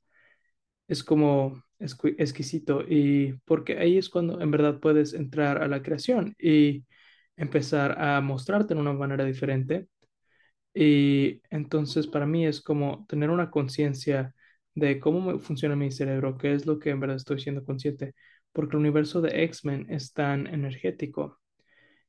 es 0.87 1.03
como 1.03 1.63
escu- 1.79 2.15
exquisito 2.17 2.83
y 2.87 3.33
porque 3.45 3.77
ahí 3.79 3.97
es 3.97 4.09
cuando 4.09 4.41
en 4.41 4.51
verdad 4.51 4.79
puedes 4.79 5.13
entrar 5.13 5.61
a 5.61 5.67
la 5.67 5.81
creación 5.83 6.35
y 6.39 6.85
empezar 7.37 7.99
a 8.01 8.21
mostrarte 8.21 8.73
de 8.75 8.79
una 8.81 8.93
manera 8.93 9.25
diferente 9.25 9.87
y 10.73 11.41
entonces 11.49 12.07
para 12.07 12.25
mí 12.25 12.45
es 12.45 12.61
como 12.61 13.05
tener 13.07 13.29
una 13.29 13.49
conciencia 13.51 14.33
de 14.75 14.99
cómo 14.99 15.39
funciona 15.39 15.75
mi 15.75 15.91
cerebro, 15.91 16.37
qué 16.37 16.53
es 16.53 16.65
lo 16.65 16.79
que 16.79 16.89
en 16.91 16.99
verdad 16.99 17.17
estoy 17.17 17.39
siendo 17.39 17.63
consciente, 17.65 18.13
porque 18.55 18.77
el 18.77 18.81
universo 18.81 19.21
de 19.21 19.43
X-Men 19.45 19.87
es 19.91 20.13
tan 20.13 20.47
energético 20.47 21.41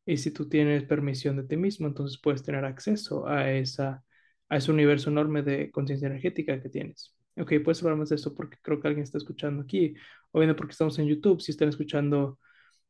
Y 0.07 0.19
si 0.19 0.31
tú 0.33 0.49
tienes 0.49 0.85
permisión 0.85 1.37
de 1.37 1.45
ti 1.45 1.57
mismo, 1.57 1.89
entonces 1.89 2.21
puedes 2.23 2.45
tener 2.45 2.65
acceso 2.65 3.29
a 3.29 3.51
esa, 3.53 4.05
a 4.49 4.57
ese 4.59 4.71
universo 4.73 5.11
enorme 5.11 5.43
de 5.43 5.71
conciencia 5.73 6.07
energética 6.09 6.63
que 6.63 6.71
tienes. 6.71 7.17
Ok, 7.37 7.55
puedes 7.65 7.83
hablar 7.83 7.99
más 7.99 8.11
de 8.11 8.17
esto 8.17 8.35
porque 8.35 8.59
creo 8.63 8.81
que 8.81 8.89
alguien 8.89 9.05
está 9.05 9.19
escuchando 9.19 9.63
aquí, 9.65 9.95
o 10.33 10.41
bien 10.41 10.55
porque 10.57 10.73
estamos 10.73 10.99
en 11.01 11.09
YouTube, 11.09 11.41
si 11.43 11.53
están 11.53 11.69
escuchando, 11.69 12.39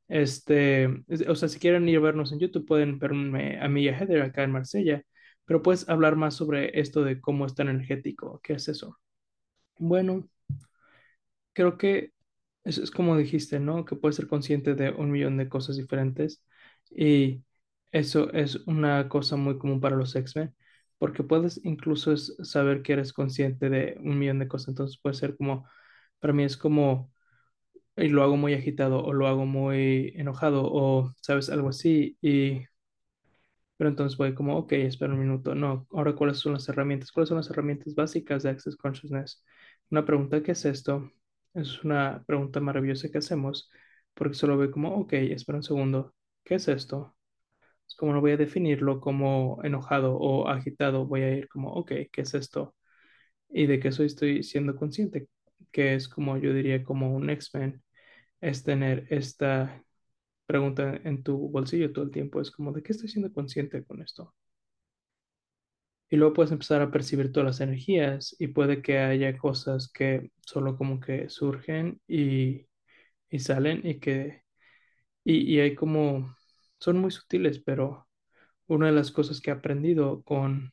este, 0.09 0.89
o 1.29 1.35
sea, 1.35 1.49
si 1.49 1.59
quieren 1.59 1.89
ir 1.89 1.99
a 1.99 2.01
vernos 2.01 2.33
en 2.33 2.41
YouTube, 2.41 2.67
pueden 2.67 2.99
verme 2.99 3.59
a 3.61 3.69
mí 3.69 3.85
y 3.85 3.89
a 3.89 3.99
Heather 3.99 4.23
acá 4.23 4.45
en 4.45 4.53
Marsella, 4.53 5.03
pero 5.47 5.63
puedes 5.63 5.89
hablar 5.89 6.17
más 6.17 6.35
sobre 6.35 6.79
esto 6.81 7.05
de 7.05 7.21
cómo 7.21 7.47
es 7.47 7.55
tan 7.55 7.69
energético, 7.69 8.41
¿qué 8.43 8.55
es 8.55 8.69
eso? 8.69 8.99
Bueno, 9.79 10.29
creo 11.53 11.79
que 11.79 12.13
es, 12.67 12.79
es 12.79 12.91
como 12.93 13.17
dijiste, 13.19 13.61
¿no? 13.61 13.85
Que 13.87 13.97
puedes 13.97 14.17
ser 14.17 14.29
consciente 14.29 14.75
de 14.75 14.91
un 14.91 15.11
millón 15.13 15.37
de 15.39 15.49
cosas 15.49 15.77
diferentes 15.79 16.43
y 16.91 17.43
eso 17.93 18.33
es 18.33 18.57
una 18.67 19.09
cosa 19.09 19.37
muy 19.37 19.59
común 19.59 19.81
para 19.81 19.97
los 19.97 20.15
X-Men, 20.17 20.55
porque 20.99 21.23
puedes 21.25 21.61
incluso 21.65 22.17
saber 22.19 22.83
que 22.83 22.95
eres 22.95 23.13
consciente 23.13 23.71
de 23.71 23.97
un 24.01 24.19
millón 24.19 24.39
de 24.41 24.49
cosas, 24.49 24.69
entonces 24.71 24.99
puede 25.03 25.15
ser 25.17 25.37
como, 25.37 25.69
para 26.21 26.33
mí 26.35 26.45
es 26.45 26.57
como, 26.57 27.13
y 27.97 28.09
lo 28.09 28.23
hago 28.23 28.37
muy 28.37 28.55
agitado 28.55 29.05
o 29.05 29.13
lo 29.13 29.27
hago 29.29 29.47
muy 29.47 30.13
enojado 30.17 30.63
o, 30.67 31.15
sabes, 31.23 31.51
algo 31.51 31.71
así 31.71 32.19
y 32.23 32.65
pero 33.77 33.91
entonces 33.91 34.17
voy 34.19 34.35
como, 34.35 34.57
ok, 34.59 34.73
espera 34.73 35.13
un 35.13 35.21
minuto. 35.21 35.55
No, 35.55 35.87
ahora 35.93 36.15
cuáles 36.15 36.39
son 36.39 36.55
las 36.55 36.69
herramientas? 36.69 37.13
¿Cuáles 37.13 37.29
son 37.29 37.37
las 37.39 37.51
herramientas 37.51 37.95
básicas 37.95 38.43
de 38.43 38.51
Access 38.51 38.77
Consciousness? 38.77 39.45
Una 39.91 40.05
pregunta, 40.05 40.43
¿qué 40.43 40.53
es 40.53 40.65
esto? 40.65 41.11
Es 41.57 41.83
una 41.85 42.23
pregunta 42.27 42.61
maravillosa 42.61 43.09
que 43.11 43.19
hacemos 43.19 43.71
porque 44.15 44.35
solo 44.35 44.57
ve 44.59 44.71
como, 44.71 44.95
ok, 44.97 45.13
espera 45.15 45.59
un 45.59 45.63
segundo, 45.65 46.15
¿qué 46.45 46.57
es 46.57 46.69
esto? 46.69 47.17
Es 47.89 47.97
como 47.97 48.13
no 48.15 48.21
voy 48.23 48.33
a 48.33 48.37
definirlo 48.39 49.01
como 49.01 49.61
enojado 49.65 50.17
o 50.19 50.49
agitado, 50.49 51.07
voy 51.07 51.23
a 51.23 51.33
ir 51.37 51.49
como, 51.49 51.73
ok, 51.75 51.93
¿qué 52.13 52.23
es 52.23 52.35
esto? 52.35 52.75
Y 53.51 53.67
de 53.67 53.81
que 53.81 53.89
eso 53.89 54.05
estoy 54.05 54.43
siendo 54.45 54.77
consciente, 54.77 55.29
que 55.73 55.95
es 55.97 56.09
como 56.09 56.39
yo 56.39 56.55
diría 56.55 56.85
como 56.85 57.15
un 57.17 57.31
X-Men, 57.31 57.83
es 58.41 58.65
tener 58.65 59.07
esta 59.11 59.83
pregunta 60.47 60.97
en 61.05 61.23
tu 61.25 61.39
bolsillo 61.51 61.93
todo 61.93 62.05
el 62.07 62.13
tiempo. 62.13 62.41
Es 62.43 62.51
como, 62.53 62.73
¿de 62.73 62.83
qué 62.85 62.93
estoy 62.93 63.09
siendo 63.11 63.33
consciente 63.33 63.85
con 63.85 64.03
esto? 64.03 64.35
Y 66.11 66.17
luego 66.17 66.35
puedes 66.35 66.53
empezar 66.53 66.83
a 66.83 66.91
percibir 66.91 67.33
todas 67.33 67.47
las 67.47 67.61
energías 67.61 68.37
y 68.39 68.49
puede 68.49 68.83
que 68.83 68.99
haya 68.99 69.37
cosas 69.39 69.91
que 69.93 70.31
solo 70.41 70.77
como 70.77 71.01
que 71.01 71.29
surgen 71.31 72.01
y, 72.09 72.67
y 73.31 73.41
salen 73.41 73.83
y 73.87 74.01
que, 74.01 74.43
y, 75.25 75.39
y 75.55 75.61
hay 75.61 75.75
como, 75.75 76.37
son 76.81 76.99
muy 77.01 77.11
sutiles, 77.13 77.61
pero 77.61 78.09
una 78.69 78.87
de 78.89 78.93
las 78.93 79.11
cosas 79.13 79.41
que 79.41 79.51
he 79.51 79.55
aprendido 79.55 80.23
con 80.25 80.73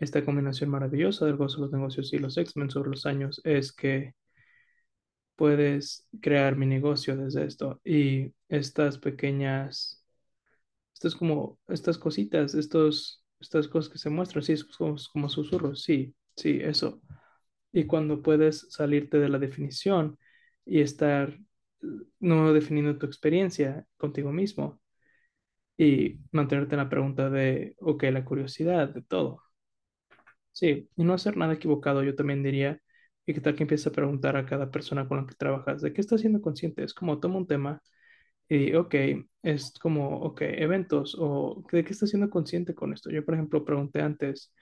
esta 0.00 0.24
combinación 0.24 0.70
maravillosa 0.70 1.26
del 1.26 1.36
gozo 1.36 1.58
de 1.58 1.62
los 1.64 1.72
negocios 1.72 2.12
y 2.12 2.18
los 2.18 2.36
X-Men 2.38 2.70
sobre 2.70 2.90
los 2.90 3.06
años 3.06 3.40
es 3.44 3.72
que 3.72 4.14
puedes 5.36 6.06
crear 6.20 6.56
mi 6.56 6.66
negocio 6.66 7.16
desde 7.16 7.44
esto 7.46 7.80
y 7.84 8.32
estas 8.48 8.98
pequeñas 8.98 10.02
Estas 10.94 11.14
como, 11.16 11.58
estas 11.68 11.98
cositas, 11.98 12.54
estos, 12.54 13.21
estas 13.42 13.68
cosas 13.68 13.92
que 13.92 13.98
se 13.98 14.10
muestran, 14.10 14.42
sí, 14.44 14.52
es 14.54 14.64
como, 14.64 14.96
como 15.12 15.28
susurros, 15.28 15.82
sí, 15.84 16.14
sí, 16.36 16.60
eso. 16.62 17.02
Y 17.72 17.86
cuando 17.86 18.22
puedes 18.22 18.68
salirte 18.72 19.18
de 19.18 19.28
la 19.30 19.38
definición 19.38 20.18
y 20.66 20.80
estar 20.80 21.38
no 22.20 22.52
definiendo 22.52 22.98
tu 22.98 23.06
experiencia 23.06 23.86
contigo 23.96 24.32
mismo 24.32 24.80
y 25.76 26.20
mantenerte 26.32 26.74
en 26.76 26.80
la 26.80 26.88
pregunta 26.90 27.30
de, 27.30 27.76
ok, 27.80 28.04
la 28.04 28.24
curiosidad 28.24 28.88
de 28.90 29.02
todo. 29.02 29.42
Sí, 30.52 30.88
y 30.96 31.04
no 31.04 31.14
hacer 31.14 31.36
nada 31.36 31.54
equivocado, 31.54 32.02
yo 32.02 32.14
también 32.14 32.42
diría, 32.42 32.78
y 33.26 33.34
que 33.34 33.40
tal 33.40 33.54
que 33.56 33.62
empiece 33.62 33.88
a 33.88 33.92
preguntar 33.92 34.36
a 34.36 34.44
cada 34.46 34.70
persona 34.70 35.08
con 35.08 35.18
la 35.18 35.26
que 35.26 35.34
trabajas, 35.34 35.80
¿de 35.82 35.92
qué 35.92 36.00
estás 36.00 36.20
siendo 36.20 36.42
consciente? 36.42 36.84
Es 36.84 36.92
como 36.94 37.20
toma 37.20 37.38
un 37.38 37.46
tema 37.46 37.82
y, 38.54 38.74
ok, 38.74 38.94
es 39.42 39.72
como, 39.80 40.20
ok, 40.20 40.42
eventos, 40.42 41.16
o 41.18 41.64
¿de 41.72 41.84
qué 41.84 41.92
estás 41.92 42.10
siendo 42.10 42.30
consciente 42.30 42.74
con 42.74 42.92
esto? 42.92 43.10
Yo, 43.10 43.24
por 43.24 43.34
ejemplo, 43.34 43.64
pregunté 43.64 44.02
antes 44.02 44.52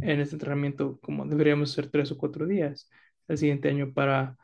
en 0.00 0.20
este 0.20 0.36
entrenamiento, 0.36 0.98
como 1.02 1.26
deberíamos 1.26 1.70
hacer 1.72 1.90
tres 1.90 2.12
o 2.12 2.18
cuatro 2.18 2.46
días 2.46 2.88
el 3.28 3.38
siguiente 3.38 3.68
año 3.68 3.92
para 3.92 4.36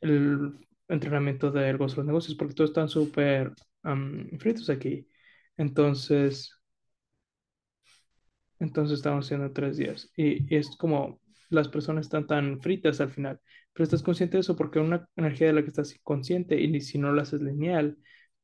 el 0.00 0.52
entrenamiento 0.88 1.50
de 1.50 1.72
los 1.74 1.96
negocios, 1.98 2.36
porque 2.36 2.54
todos 2.54 2.70
están 2.70 2.88
súper 2.88 3.52
am, 3.82 4.28
fritos 4.38 4.70
aquí. 4.70 5.08
Entonces, 5.56 6.52
entonces 8.58 8.98
estamos 8.98 9.26
haciendo 9.26 9.52
tres 9.52 9.76
días. 9.76 10.10
Y, 10.16 10.52
y 10.52 10.56
es 10.58 10.76
como 10.76 11.20
las 11.50 11.68
personas 11.68 12.06
están 12.06 12.26
tan 12.26 12.60
fritas 12.60 13.00
al 13.00 13.10
final. 13.10 13.40
Pero 13.72 13.84
estás 13.84 14.02
consciente 14.02 14.36
de 14.36 14.40
eso 14.40 14.56
porque 14.56 14.78
una 14.78 15.08
energía 15.16 15.48
de 15.48 15.52
la 15.54 15.62
que 15.62 15.68
estás 15.68 15.94
consciente 16.02 16.60
y 16.60 16.80
si 16.80 16.98
no 16.98 17.12
la 17.12 17.22
haces 17.22 17.40
lineal 17.42 17.96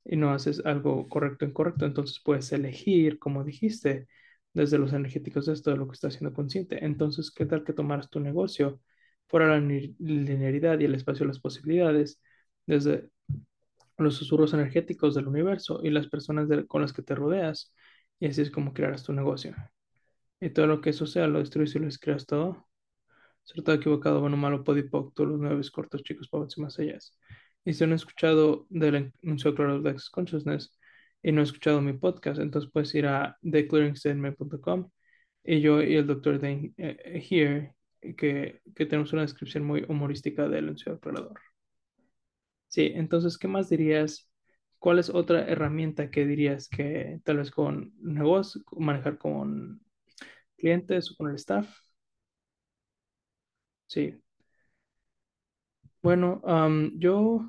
y 0.04 0.16
no 0.16 0.32
haces 0.32 0.64
algo 0.64 1.08
correcto 1.08 1.44
en 1.44 1.52
correcto, 1.52 1.86
entonces 1.86 2.20
puedes 2.24 2.52
elegir, 2.52 3.18
como 3.18 3.44
dijiste, 3.44 4.08
desde 4.52 4.78
los 4.78 4.92
energéticos 4.92 5.48
esto 5.48 5.70
de 5.70 5.76
lo 5.76 5.86
que 5.88 5.94
estás 5.94 6.14
haciendo 6.14 6.34
consciente. 6.34 6.84
Entonces, 6.84 7.30
¿qué 7.30 7.46
tal 7.46 7.64
que 7.64 7.72
tomaras 7.72 8.10
tu 8.10 8.20
negocio 8.20 8.80
fuera 9.28 9.48
la 9.48 9.60
linealidad 9.60 10.78
y 10.80 10.84
el 10.84 10.94
espacio 10.94 11.24
de 11.24 11.28
las 11.28 11.40
posibilidades, 11.40 12.20
desde 12.66 13.10
los 13.98 14.16
susurros 14.16 14.54
energéticos 14.54 15.14
del 15.14 15.28
universo 15.28 15.80
y 15.82 15.90
las 15.90 16.08
personas 16.08 16.48
con 16.68 16.82
las 16.82 16.92
que 16.92 17.02
te 17.02 17.14
rodeas? 17.14 17.74
Y 18.20 18.26
así 18.26 18.42
es 18.42 18.50
como 18.50 18.74
crearás 18.74 19.04
tu 19.04 19.12
negocio. 19.12 19.54
Y 20.40 20.50
todo 20.50 20.66
lo 20.66 20.80
que 20.80 20.90
eso 20.90 21.06
sea, 21.06 21.26
lo 21.28 21.38
destruyes 21.40 21.74
y 21.76 21.78
lo 21.78 21.86
descreas 21.86 22.26
todo. 22.26 22.66
Cierto, 23.44 23.72
equivocado, 23.72 24.20
bueno, 24.20 24.36
malo, 24.36 24.64
podipoc, 24.64 25.14
todos 25.14 25.30
los 25.30 25.40
nueve 25.40 25.62
cortos, 25.72 26.02
chicos, 26.04 26.28
pavos 26.28 26.56
y 26.58 26.60
más 26.62 26.78
allá. 26.78 26.98
Y 27.64 27.72
si 27.74 27.86
no 27.86 27.92
he 27.92 27.96
escuchado 27.96 28.66
del 28.70 29.12
anuncio 29.22 29.54
claro 29.54 29.80
de 29.80 29.90
Access 29.90 30.10
Consciousness 30.10 30.78
y 31.22 31.32
no 31.32 31.40
he 31.40 31.44
escuchado 31.44 31.80
mi 31.80 31.92
podcast, 31.92 32.40
entonces 32.40 32.70
puedes 32.72 32.94
ir 32.94 33.06
a 33.06 33.38
theclearingstatement.com 33.42 34.90
y 35.44 35.60
yo 35.60 35.82
y 35.82 35.96
el 35.96 36.06
doctor 36.06 36.40
Dane 36.40 36.72
eh, 36.76 37.22
Here, 37.28 37.74
que, 38.16 38.60
que 38.74 38.86
tenemos 38.86 39.12
una 39.12 39.22
descripción 39.22 39.64
muy 39.64 39.84
humorística 39.88 40.48
del 40.48 40.64
anuncio 40.64 40.94
aclarador. 40.94 41.40
Sí, 42.68 42.90
entonces, 42.94 43.38
¿qué 43.38 43.48
más 43.48 43.68
dirías? 43.68 44.28
¿Cuál 44.78 44.98
es 44.98 45.10
otra 45.10 45.46
herramienta 45.46 46.10
que 46.10 46.26
dirías 46.26 46.68
que 46.68 47.20
tal 47.24 47.38
vez 47.38 47.50
con 47.50 47.92
negocio, 48.00 48.62
manejar 48.78 49.18
con 49.18 49.80
clientes 50.56 51.10
o 51.12 51.16
con 51.16 51.30
el 51.30 51.36
staff? 51.36 51.68
Sí, 53.86 54.20
Bueno, 56.02 56.40
am, 56.44 56.92
yo, 56.98 57.48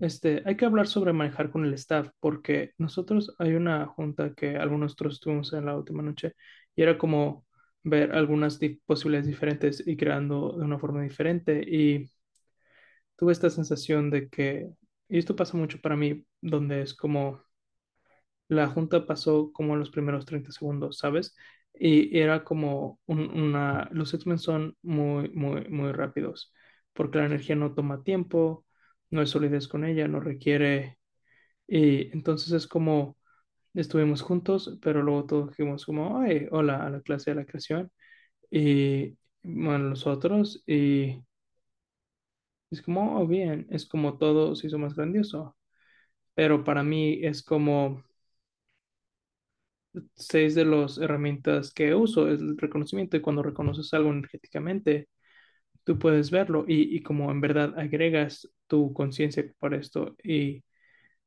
este, 0.00 0.42
hay 0.44 0.56
que 0.56 0.64
hablar 0.64 0.88
sobre 0.88 1.12
manejar 1.12 1.50
con 1.50 1.64
el 1.64 1.74
staff, 1.74 2.08
porque 2.20 2.72
nosotros 2.78 3.34
hay 3.38 3.54
una 3.54 3.86
junta 3.86 4.34
que 4.34 4.56
algunos 4.56 4.82
nosotros 4.92 5.14
estuvimos 5.14 5.52
en 5.52 5.66
la 5.66 5.76
última 5.76 6.02
noche 6.02 6.34
y 6.74 6.82
era 6.82 6.98
como 6.98 7.46
ver 7.84 8.12
algunas 8.12 8.58
posibilidades 8.86 9.26
diferentes 9.28 9.86
y 9.86 9.96
creando 9.96 10.56
de 10.58 10.64
una 10.64 10.78
forma 10.78 11.02
diferente 11.02 11.62
y 11.66 12.10
tuve 13.16 13.32
esta 13.32 13.50
sensación 13.50 14.10
de 14.10 14.28
que, 14.28 14.70
y 15.08 15.18
esto 15.18 15.36
pasa 15.36 15.56
mucho 15.56 15.80
para 15.80 15.96
mí, 15.96 16.24
donde 16.40 16.82
es 16.82 16.94
como 16.94 17.42
la 18.48 18.68
junta 18.68 19.06
pasó 19.06 19.52
como 19.52 19.74
en 19.74 19.80
los 19.80 19.90
primeros 19.90 20.26
30 20.26 20.52
segundos, 20.52 20.98
¿sabes? 20.98 21.34
Y 21.74 22.18
era 22.18 22.44
como 22.44 23.00
un- 23.06 23.30
una, 23.30 23.88
los 23.92 24.12
X-Men 24.14 24.38
son 24.38 24.76
muy, 24.82 25.30
muy, 25.30 25.68
muy 25.68 25.92
rápidos, 25.92 26.52
porque 26.94 27.18
la 27.18 27.26
energía 27.26 27.56
no 27.56 27.74
toma 27.74 28.02
tiempo, 28.02 28.64
no 29.10 29.20
hay 29.20 29.26
solidez 29.26 29.68
con 29.68 29.84
ella, 29.84 30.08
no 30.08 30.20
requiere, 30.20 30.98
y 31.68 32.12
entonces 32.12 32.52
es 32.52 32.66
como 32.66 33.16
estuvimos 33.74 34.22
juntos, 34.22 34.78
pero 34.82 35.02
luego 35.02 35.26
todos 35.26 35.50
dijimos 35.50 35.86
como, 35.86 36.18
ay, 36.20 36.48
hola 36.52 36.86
a 36.86 36.90
la 36.90 37.02
clase 37.02 37.32
de 37.32 37.36
la 37.36 37.46
creación, 37.46 37.92
y 38.50 39.18
bueno, 39.42 39.90
los 39.90 40.06
otros, 40.08 40.62
y 40.66 41.22
es 42.70 42.82
como, 42.82 43.18
oh, 43.20 43.26
bien, 43.26 43.66
es 43.70 43.86
como 43.86 44.18
todo 44.18 44.54
se 44.56 44.66
hizo 44.66 44.78
más 44.78 44.94
grandioso, 44.94 45.56
pero 46.34 46.64
para 46.64 46.82
mí 46.84 47.20
es 47.24 47.42
como 47.42 48.04
seis 50.16 50.54
de 50.54 50.64
las 50.64 50.98
herramientas 50.98 51.72
que 51.72 51.94
uso 51.94 52.28
es 52.28 52.40
el 52.40 52.56
reconocimiento 52.58 53.16
y 53.16 53.20
cuando 53.20 53.42
reconoces 53.42 53.92
algo 53.94 54.10
energéticamente, 54.10 55.08
tú 55.84 55.98
puedes 55.98 56.30
verlo 56.30 56.64
y, 56.68 56.96
y 56.96 57.02
como 57.02 57.30
en 57.30 57.40
verdad 57.40 57.78
agregas 57.78 58.48
tu 58.66 58.92
conciencia 58.92 59.44
para 59.58 59.76
esto 59.76 60.16
y 60.22 60.64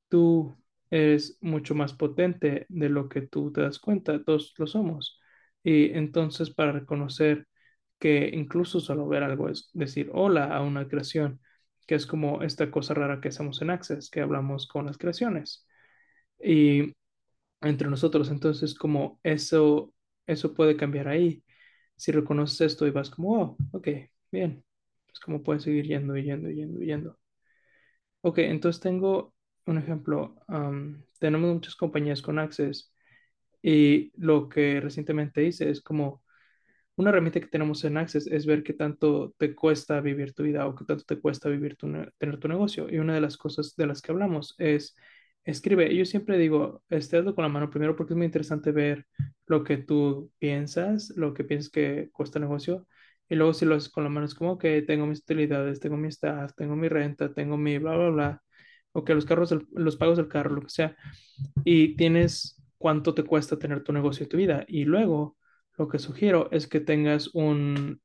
tú 0.09 0.55
eres 0.89 1.37
mucho 1.41 1.75
más 1.75 1.93
potente 1.93 2.65
de 2.69 2.89
lo 2.89 3.09
que 3.09 3.21
tú 3.21 3.51
te 3.51 3.61
das 3.61 3.79
cuenta, 3.79 4.23
todos 4.23 4.53
lo 4.57 4.67
somos. 4.67 5.19
Y 5.63 5.91
entonces 5.97 6.49
para 6.51 6.71
reconocer 6.71 7.47
que 7.99 8.29
incluso 8.33 8.79
solo 8.79 9.07
ver 9.07 9.23
algo 9.23 9.49
es 9.49 9.69
decir 9.73 10.09
hola 10.13 10.45
a 10.55 10.61
una 10.61 10.87
creación, 10.87 11.39
que 11.87 11.95
es 11.95 12.05
como 12.07 12.41
esta 12.43 12.71
cosa 12.71 12.93
rara 12.93 13.21
que 13.21 13.29
hacemos 13.29 13.61
en 13.61 13.69
Access, 13.71 14.09
que 14.09 14.21
hablamos 14.21 14.67
con 14.67 14.85
las 14.87 14.97
creaciones. 14.97 15.67
Y 16.43 16.93
entre 17.61 17.89
nosotros. 17.89 18.29
Entonces, 18.29 18.75
como 18.75 19.19
eso, 19.23 19.93
eso 20.27 20.53
puede 20.53 20.77
cambiar 20.77 21.07
ahí. 21.07 21.43
Si 21.95 22.11
reconoces 22.11 22.61
esto 22.61 22.87
y 22.87 22.91
vas 22.91 23.09
como, 23.09 23.41
oh, 23.41 23.57
ok, 23.71 23.87
bien. 24.31 24.63
Es 25.13 25.19
como 25.19 25.43
puedes 25.43 25.63
seguir 25.63 25.85
yendo 25.87 26.15
yendo 26.17 26.49
yendo 26.49 26.79
yendo. 26.81 27.19
Ok, 28.21 28.39
entonces 28.39 28.81
tengo 28.81 29.33
un 29.65 29.77
ejemplo. 29.77 30.35
Am, 30.47 31.03
tenemos 31.19 31.53
muchas 31.53 31.75
compañías 31.75 32.21
con 32.21 32.39
Access 32.39 32.91
y 33.61 34.11
lo 34.21 34.49
que 34.49 34.81
recientemente 34.81 35.43
hice 35.45 35.69
es 35.69 35.81
como 35.81 36.23
una 36.97 37.09
herramienta 37.11 37.39
que 37.41 37.47
tenemos 37.47 37.83
en 37.85 37.97
Access 37.97 38.27
es 38.27 38.45
ver 38.45 38.63
qué 38.63 38.73
tanto 38.73 39.33
te 39.37 39.55
cuesta 39.55 40.01
vivir 40.01 40.33
tu 40.33 40.43
vida 40.43 40.67
o 40.67 40.75
qué 40.75 40.85
tanto 40.85 41.03
te 41.05 41.19
cuesta 41.19 41.49
vivir 41.49 41.77
tu 41.77 41.87
ne- 41.87 42.09
tener 42.19 42.39
tu 42.39 42.47
negocio. 42.49 42.89
Y 42.91 42.99
una 42.99 43.15
de 43.15 43.21
las 43.21 43.37
cosas 43.37 43.75
de 43.77 43.87
las 43.87 44.01
que 44.01 44.11
hablamos 44.13 44.55
es 44.59 44.95
escribe. 45.45 45.95
Yo 45.95 46.05
siempre 46.05 46.37
digo, 46.37 46.83
este, 46.89 47.23
con 47.35 47.43
la 47.43 47.49
mano 47.49 47.69
primero 47.71 47.95
porque 47.95 48.13
es 48.13 48.17
muy 48.17 48.25
interesante 48.27 48.71
ver 48.71 49.07
lo 49.47 49.63
que 49.63 49.77
tú 49.77 50.31
piensas, 50.39 51.11
lo 51.17 51.33
que 51.33 51.43
piensas 51.45 51.71
que 51.71 52.09
cuesta 52.13 52.39
el 52.39 52.43
negocio. 52.45 52.87
Y 53.29 53.35
luego 53.35 53.53
si 53.53 53.65
lo 53.65 53.75
haces 53.75 53.89
con 53.89 54.03
la 54.03 54.09
mano 54.09 54.25
es 54.25 54.35
como 54.35 54.57
que 54.57 54.81
tengo 54.83 55.05
mis 55.07 55.19
utilidades, 55.21 55.79
tengo 55.79 55.97
mi 55.97 56.09
staff, 56.09 56.53
tengo 56.55 56.75
mi 56.75 56.89
renta, 56.89 57.33
tengo 57.33 57.57
mi 57.57 57.77
bla, 57.79 57.95
bla, 57.97 58.09
bla. 58.09 58.43
O 58.93 59.03
que 59.03 59.15
los 59.15 59.25
carros, 59.25 59.53
los 59.73 59.97
pagos 59.97 60.17
del 60.17 60.27
carro, 60.29 60.55
lo 60.55 60.61
que 60.61 60.69
sea 60.69 60.95
y 61.63 61.95
tienes 61.95 62.61
cuánto 62.77 63.13
te 63.13 63.23
cuesta 63.23 63.57
tener 63.59 63.83
tu 63.83 63.93
negocio 63.93 64.25
y 64.25 64.29
tu 64.29 64.37
vida. 64.37 64.65
Y 64.67 64.85
luego 64.85 65.37
lo 65.77 65.87
que 65.87 65.99
sugiero 65.99 66.49
es 66.51 66.67
que 66.67 66.79
tengas 66.79 67.29
un, 67.33 68.01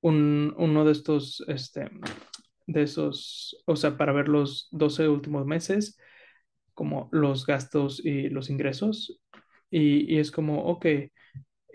un- 0.00 0.54
uno 0.56 0.84
de 0.84 0.92
estos, 0.92 1.42
este, 1.48 1.90
de 2.66 2.82
esos, 2.82 3.62
o 3.66 3.76
sea, 3.76 3.96
para 3.96 4.12
ver 4.12 4.28
los 4.28 4.68
12 4.72 5.08
últimos 5.08 5.46
meses, 5.46 5.98
como 6.74 7.08
los 7.12 7.46
gastos 7.46 8.04
y 8.04 8.28
los 8.30 8.50
ingresos. 8.50 9.20
Y, 9.70 10.12
y 10.14 10.18
es 10.20 10.30
como, 10.32 10.64
ok, 10.66 10.86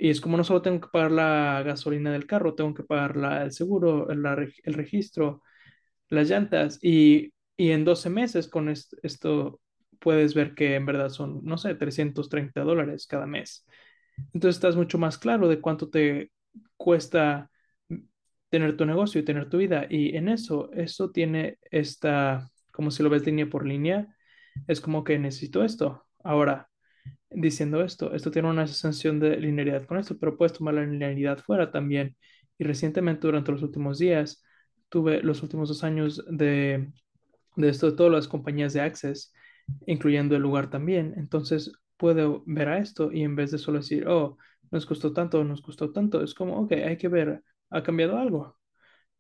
y 0.02 0.10
es 0.12 0.22
como 0.22 0.38
no 0.38 0.44
solo 0.44 0.62
tengo 0.64 0.82
que 0.82 0.90
pagar 0.92 1.12
la 1.12 1.64
gasolina 1.66 2.12
del 2.12 2.28
carro, 2.28 2.56
tengo 2.56 2.74
que 2.74 2.84
pagar 2.84 3.18
la- 3.18 3.44
el 3.44 3.52
seguro, 3.54 4.10
el, 4.12 4.22
la 4.24 4.34
el 4.64 4.74
registro, 4.74 5.44
las 6.10 6.30
llantas 6.30 6.80
y, 6.82 7.34
y 7.58 7.72
en 7.72 7.86
12 7.86 8.10
meses 8.10 8.48
con 8.50 8.70
est- 8.70 8.94
esto 9.04 9.62
puedes 10.00 10.34
ver 10.36 10.56
que 10.56 10.76
en 10.76 10.86
verdad 10.86 11.10
son, 11.10 11.42
no 11.44 11.58
sé, 11.58 11.76
330 11.76 12.62
dólares 12.64 13.08
cada 13.08 13.28
mes. 13.28 13.66
Entonces 14.34 14.58
estás 14.58 14.76
mucho 14.78 14.98
más 15.00 15.18
claro 15.20 15.48
de 15.50 15.62
cuánto 15.62 15.90
te 15.90 16.32
cuesta 16.78 17.50
tener 18.50 18.76
tu 18.78 18.86
negocio 18.86 19.22
y 19.22 19.26
tener 19.26 19.50
tu 19.50 19.58
vida. 19.58 19.86
Y 19.90 20.16
en 20.18 20.30
eso, 20.30 20.72
eso 20.74 21.12
tiene 21.12 21.58
esta, 21.72 22.50
como 22.72 22.92
si 22.92 23.04
lo 23.04 23.10
ves 23.10 23.26
línea 23.26 23.50
por 23.50 23.66
línea, 23.66 24.08
es 24.68 24.82
como 24.82 25.04
que 25.04 25.20
necesito 25.20 25.64
esto. 25.64 26.06
Ahora, 26.24 26.70
diciendo 27.30 27.82
esto, 27.84 28.14
esto 28.14 28.32
tiene 28.32 28.50
una 28.50 28.68
sensación 28.68 29.20
de 29.20 29.38
linealidad 29.38 29.86
con 29.86 29.98
esto, 30.00 30.18
pero 30.20 30.38
puedes 30.38 30.54
tomar 30.54 30.74
la 30.76 30.86
linealidad 30.86 31.40
fuera 31.40 31.72
también. 31.72 32.16
Y 32.58 32.64
recientemente, 32.66 33.28
durante 33.28 33.52
los 33.52 33.64
últimos 33.64 34.00
días, 34.00 34.44
tuve 34.90 35.22
los 35.24 35.42
últimos 35.44 35.70
dos 35.70 35.84
años 35.84 36.24
de, 36.30 36.92
de 37.56 37.70
esto 37.70 37.90
de 37.92 37.98
todas 37.98 38.12
las 38.12 38.28
compañías 38.28 38.74
de 38.74 38.82
Access, 38.82 39.34
incluyendo 39.88 40.36
el 40.36 40.42
lugar 40.42 40.70
también. 40.70 41.14
Entonces, 41.18 41.72
puedo 41.98 42.44
ver 42.46 42.70
a 42.70 42.80
esto 42.80 43.12
y 43.12 43.24
en 43.24 43.36
vez 43.36 43.52
de 43.52 43.58
solo 43.58 43.80
decir, 43.80 44.08
oh, 44.08 44.38
nos 44.72 44.86
costó 44.86 45.14
tanto, 45.14 45.44
nos 45.44 45.62
costó 45.62 45.92
tanto, 45.92 46.24
es 46.24 46.34
como, 46.34 46.58
ok, 46.62 46.72
hay 46.74 46.98
que 46.98 47.08
ver, 47.10 47.44
¿ha 47.70 47.84
cambiado 47.84 48.18
algo? 48.18 48.58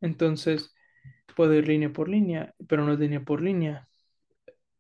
Entonces, 0.02 0.74
puedo 1.36 1.54
ir 1.56 1.68
línea 1.68 1.92
por 1.94 2.10
línea, 2.10 2.56
pero 2.68 2.86
no 2.86 2.94
es 2.94 3.00
línea 3.00 3.24
por 3.24 3.42
línea, 3.42 3.88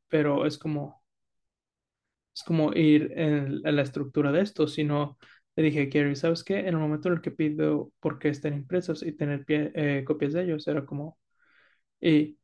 pero 0.09 0.45
es 0.45 0.57
como 0.57 1.00
es 2.35 2.43
como 2.43 2.73
ir 2.73 3.11
en, 3.15 3.61
en 3.65 3.75
la 3.75 3.81
estructura 3.81 4.31
de 4.31 4.41
esto, 4.41 4.67
sino 4.67 5.17
le 5.55 5.63
dije 5.63 5.81
a 5.83 5.85
Gary, 5.85 6.15
¿sabes 6.15 6.43
qué? 6.43 6.59
En 6.59 6.67
el 6.69 6.77
momento 6.77 7.07
en 7.09 7.15
el 7.15 7.21
que 7.21 7.31
pido 7.31 7.91
por 7.99 8.19
qué 8.19 8.29
estén 8.29 8.53
impresos 8.55 9.03
y 9.03 9.11
tener 9.13 9.45
pie- 9.45 9.71
eh, 9.75 10.03
copias 10.05 10.33
de 10.33 10.43
ellos, 10.43 10.67
era 10.67 10.85
como, 10.85 11.17
y, 12.01 12.37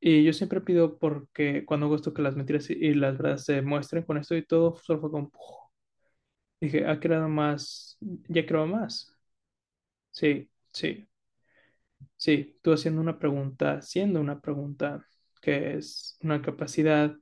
y 0.00 0.24
yo 0.24 0.32
siempre 0.34 0.60
pido 0.62 0.98
porque 0.98 1.64
cuando 1.66 1.86
hago 1.86 1.96
esto 1.96 2.14
que 2.14 2.22
las 2.22 2.36
mentiras 2.36 2.70
y, 2.70 2.94
las 2.94 3.18
verdades 3.18 3.44
se 3.46 3.62
muestren 3.62 4.04
con 4.04 4.18
esto 4.18 4.36
y 4.36 4.46
todo, 4.46 4.76
solo 4.78 5.00
fue 5.00 5.10
como, 5.12 5.32
dije, 6.60 6.86
ha 6.86 6.98
creado 7.00 7.28
más, 7.28 7.96
ya 8.28 8.46
creo 8.46 8.66
más. 8.66 9.14
Sí, 10.12 10.50
sí. 10.72 11.08
Sí, 12.16 12.58
tú 12.62 12.72
haciendo 12.72 13.00
una 13.00 13.18
pregunta, 13.18 13.74
haciendo 13.78 14.20
una 14.20 14.40
pregunta 14.40 15.06
que 15.40 15.74
es 15.76 16.18
una 16.22 16.42
capacidad 16.42 17.16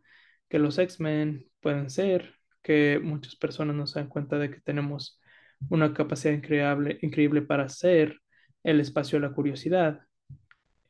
que 0.49 0.59
los 0.59 0.79
X-Men 0.79 1.48
pueden 1.69 1.91
ser, 1.91 2.35
que 2.63 2.99
muchas 2.99 3.37
personas 3.37 3.77
no 3.77 3.87
se 3.87 4.01
dan 4.01 4.09
cuenta 4.09 4.39
de 4.39 4.51
que 4.51 4.59
tenemos 4.63 5.21
una 5.69 5.93
capacidad 5.93 6.33
increíble, 6.33 6.99
increíble 7.03 7.43
para 7.43 7.65
hacer 7.65 8.23
el 8.63 8.81
espacio 8.81 9.21
de 9.21 9.29
la 9.29 9.35
curiosidad 9.35 10.01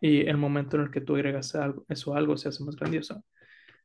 y 0.00 0.20
el 0.28 0.36
momento 0.36 0.76
en 0.76 0.84
el 0.84 0.92
que 0.92 1.00
tú 1.00 1.16
agregas 1.16 1.56
algo, 1.56 1.84
eso 1.88 2.14
algo 2.14 2.36
se 2.36 2.48
hace 2.48 2.62
más 2.62 2.76
grandioso. 2.76 3.24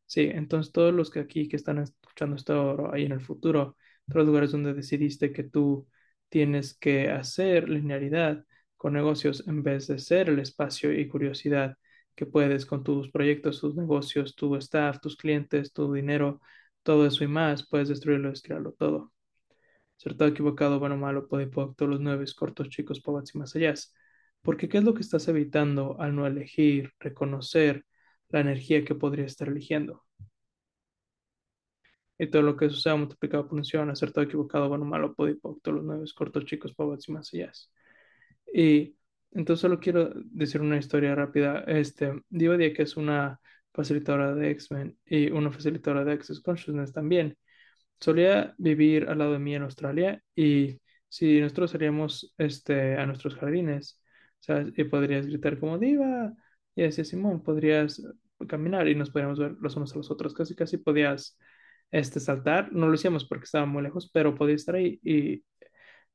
Sí, 0.06 0.30
entonces 0.32 0.72
todos 0.72 0.94
los 0.94 1.10
que 1.10 1.22
aquí 1.22 1.50
que 1.50 1.56
están 1.56 1.80
escuchando 1.80 2.36
esto 2.36 2.94
ahí 2.94 3.06
en 3.06 3.14
el 3.14 3.22
futuro, 3.22 3.76
todos 4.08 4.18
los 4.18 4.28
lugares 4.28 4.52
donde 4.52 4.76
decidiste 4.76 5.34
que 5.34 5.44
tú 5.46 5.88
tienes 6.30 6.78
que 6.78 7.10
hacer 7.10 7.70
linealidad 7.70 8.46
con 8.78 8.94
negocios 8.94 9.48
en 9.48 9.64
vez 9.64 9.88
de 9.88 9.98
ser 9.98 10.30
el 10.30 10.38
espacio 10.38 10.94
y 10.94 11.08
curiosidad 11.08 11.76
que 12.16 12.28
puedes 12.28 12.68
con 12.68 12.84
tus 12.84 13.10
proyectos, 13.10 13.62
tus 13.62 13.76
negocios, 13.76 14.36
tu 14.36 14.56
staff, 14.58 15.00
tus 15.02 15.18
clientes, 15.18 15.74
tu 15.74 15.92
dinero, 15.92 16.40
todo 16.84 17.06
eso 17.06 17.24
y 17.24 17.28
más, 17.28 17.68
puedes 17.68 17.90
destruirlo, 17.90 18.32
estirarlo 18.32 18.74
todo. 18.74 19.14
Cierto, 19.98 20.26
equivocado, 20.28 20.80
bueno, 20.80 20.98
malo, 20.98 21.28
podipoc, 21.28 21.76
todos 21.78 21.92
los 21.92 22.02
nueve, 22.02 22.26
cortos, 22.38 22.70
chicos, 22.70 23.02
pobres 23.02 23.34
y 23.36 23.40
más 23.40 23.56
allá. 23.56 23.74
Porque 24.42 24.70
¿qué 24.70 24.80
es 24.80 24.84
lo 24.84 24.94
que 24.94 25.02
estás 25.02 25.28
evitando 25.28 26.00
al 26.00 26.16
no 26.16 26.28
elegir, 26.28 26.94
reconocer 27.00 27.86
la 28.30 28.42
energía 28.42 28.86
que 28.86 28.96
podría 28.96 29.26
estar 29.26 29.48
eligiendo? 29.50 30.04
y 32.18 32.28
todo 32.28 32.42
lo 32.42 32.56
que 32.58 32.70
sea 32.70 32.96
multiplicado 32.96 33.48
por 33.48 33.58
unción, 33.58 33.90
acertado, 33.90 34.26
equivocado, 34.26 34.70
bueno, 34.70 34.86
malo, 34.86 35.14
podipoc, 35.16 35.62
todos 35.62 35.78
los 35.78 35.86
nueve, 35.86 36.06
cortos, 36.16 36.46
chicos, 36.46 36.74
pobres 36.74 37.08
y 37.10 37.12
más 37.12 37.34
allá. 37.34 37.52
Y 38.54 38.96
entonces 39.32 39.62
solo 39.62 39.80
quiero 39.80 40.12
decir 40.16 40.62
una 40.62 40.78
historia 40.78 41.16
rápida. 41.16 41.64
Este, 41.68 42.14
Dia, 42.30 42.74
que 42.74 42.84
es 42.84 42.98
una 42.98 43.40
facilitadora 43.74 44.36
de 44.36 44.52
X-Men 44.52 44.98
y 45.06 45.32
una 45.32 45.52
facilitadora 45.52 46.06
de 46.06 46.14
Access 46.14 46.42
Consciousness 46.42 46.94
también, 46.94 47.38
solía 48.00 48.54
vivir 48.58 49.08
al 49.10 49.20
lado 49.20 49.34
de 49.34 49.40
mí 49.40 49.56
en 49.56 49.64
Australia 49.64 50.22
y 50.36 50.80
si 51.08 51.40
nosotros 51.42 51.72
salíamos 51.72 52.34
este, 52.38 52.98
a 52.98 53.06
nuestros 53.06 53.36
jardines, 53.36 54.02
¿sabes? 54.40 54.74
Y 54.78 54.84
podrías 54.86 55.28
gritar 55.28 55.60
como 55.60 55.78
Diva, 55.78 56.34
y 56.76 56.84
decía 56.84 57.06
Simón, 57.06 57.44
podrías 57.44 58.02
caminar 58.48 58.88
y 58.88 58.96
nos 58.96 59.10
podríamos 59.12 59.40
ver 59.40 59.56
los 59.62 59.76
unos 59.76 59.94
a 59.94 59.98
los 59.98 60.12
otros, 60.12 60.34
casi 60.34 60.56
casi 60.56 60.78
podías 60.78 61.38
este, 61.92 62.20
saltar, 62.20 62.74
no 62.74 62.88
lo 62.88 62.96
hacíamos 62.96 63.26
porque 63.26 63.46
estaba 63.46 63.66
muy 63.66 63.84
lejos, 63.84 64.10
pero 64.12 64.36
podía 64.36 64.56
estar 64.56 64.76
ahí 64.76 65.00
y 65.04 65.44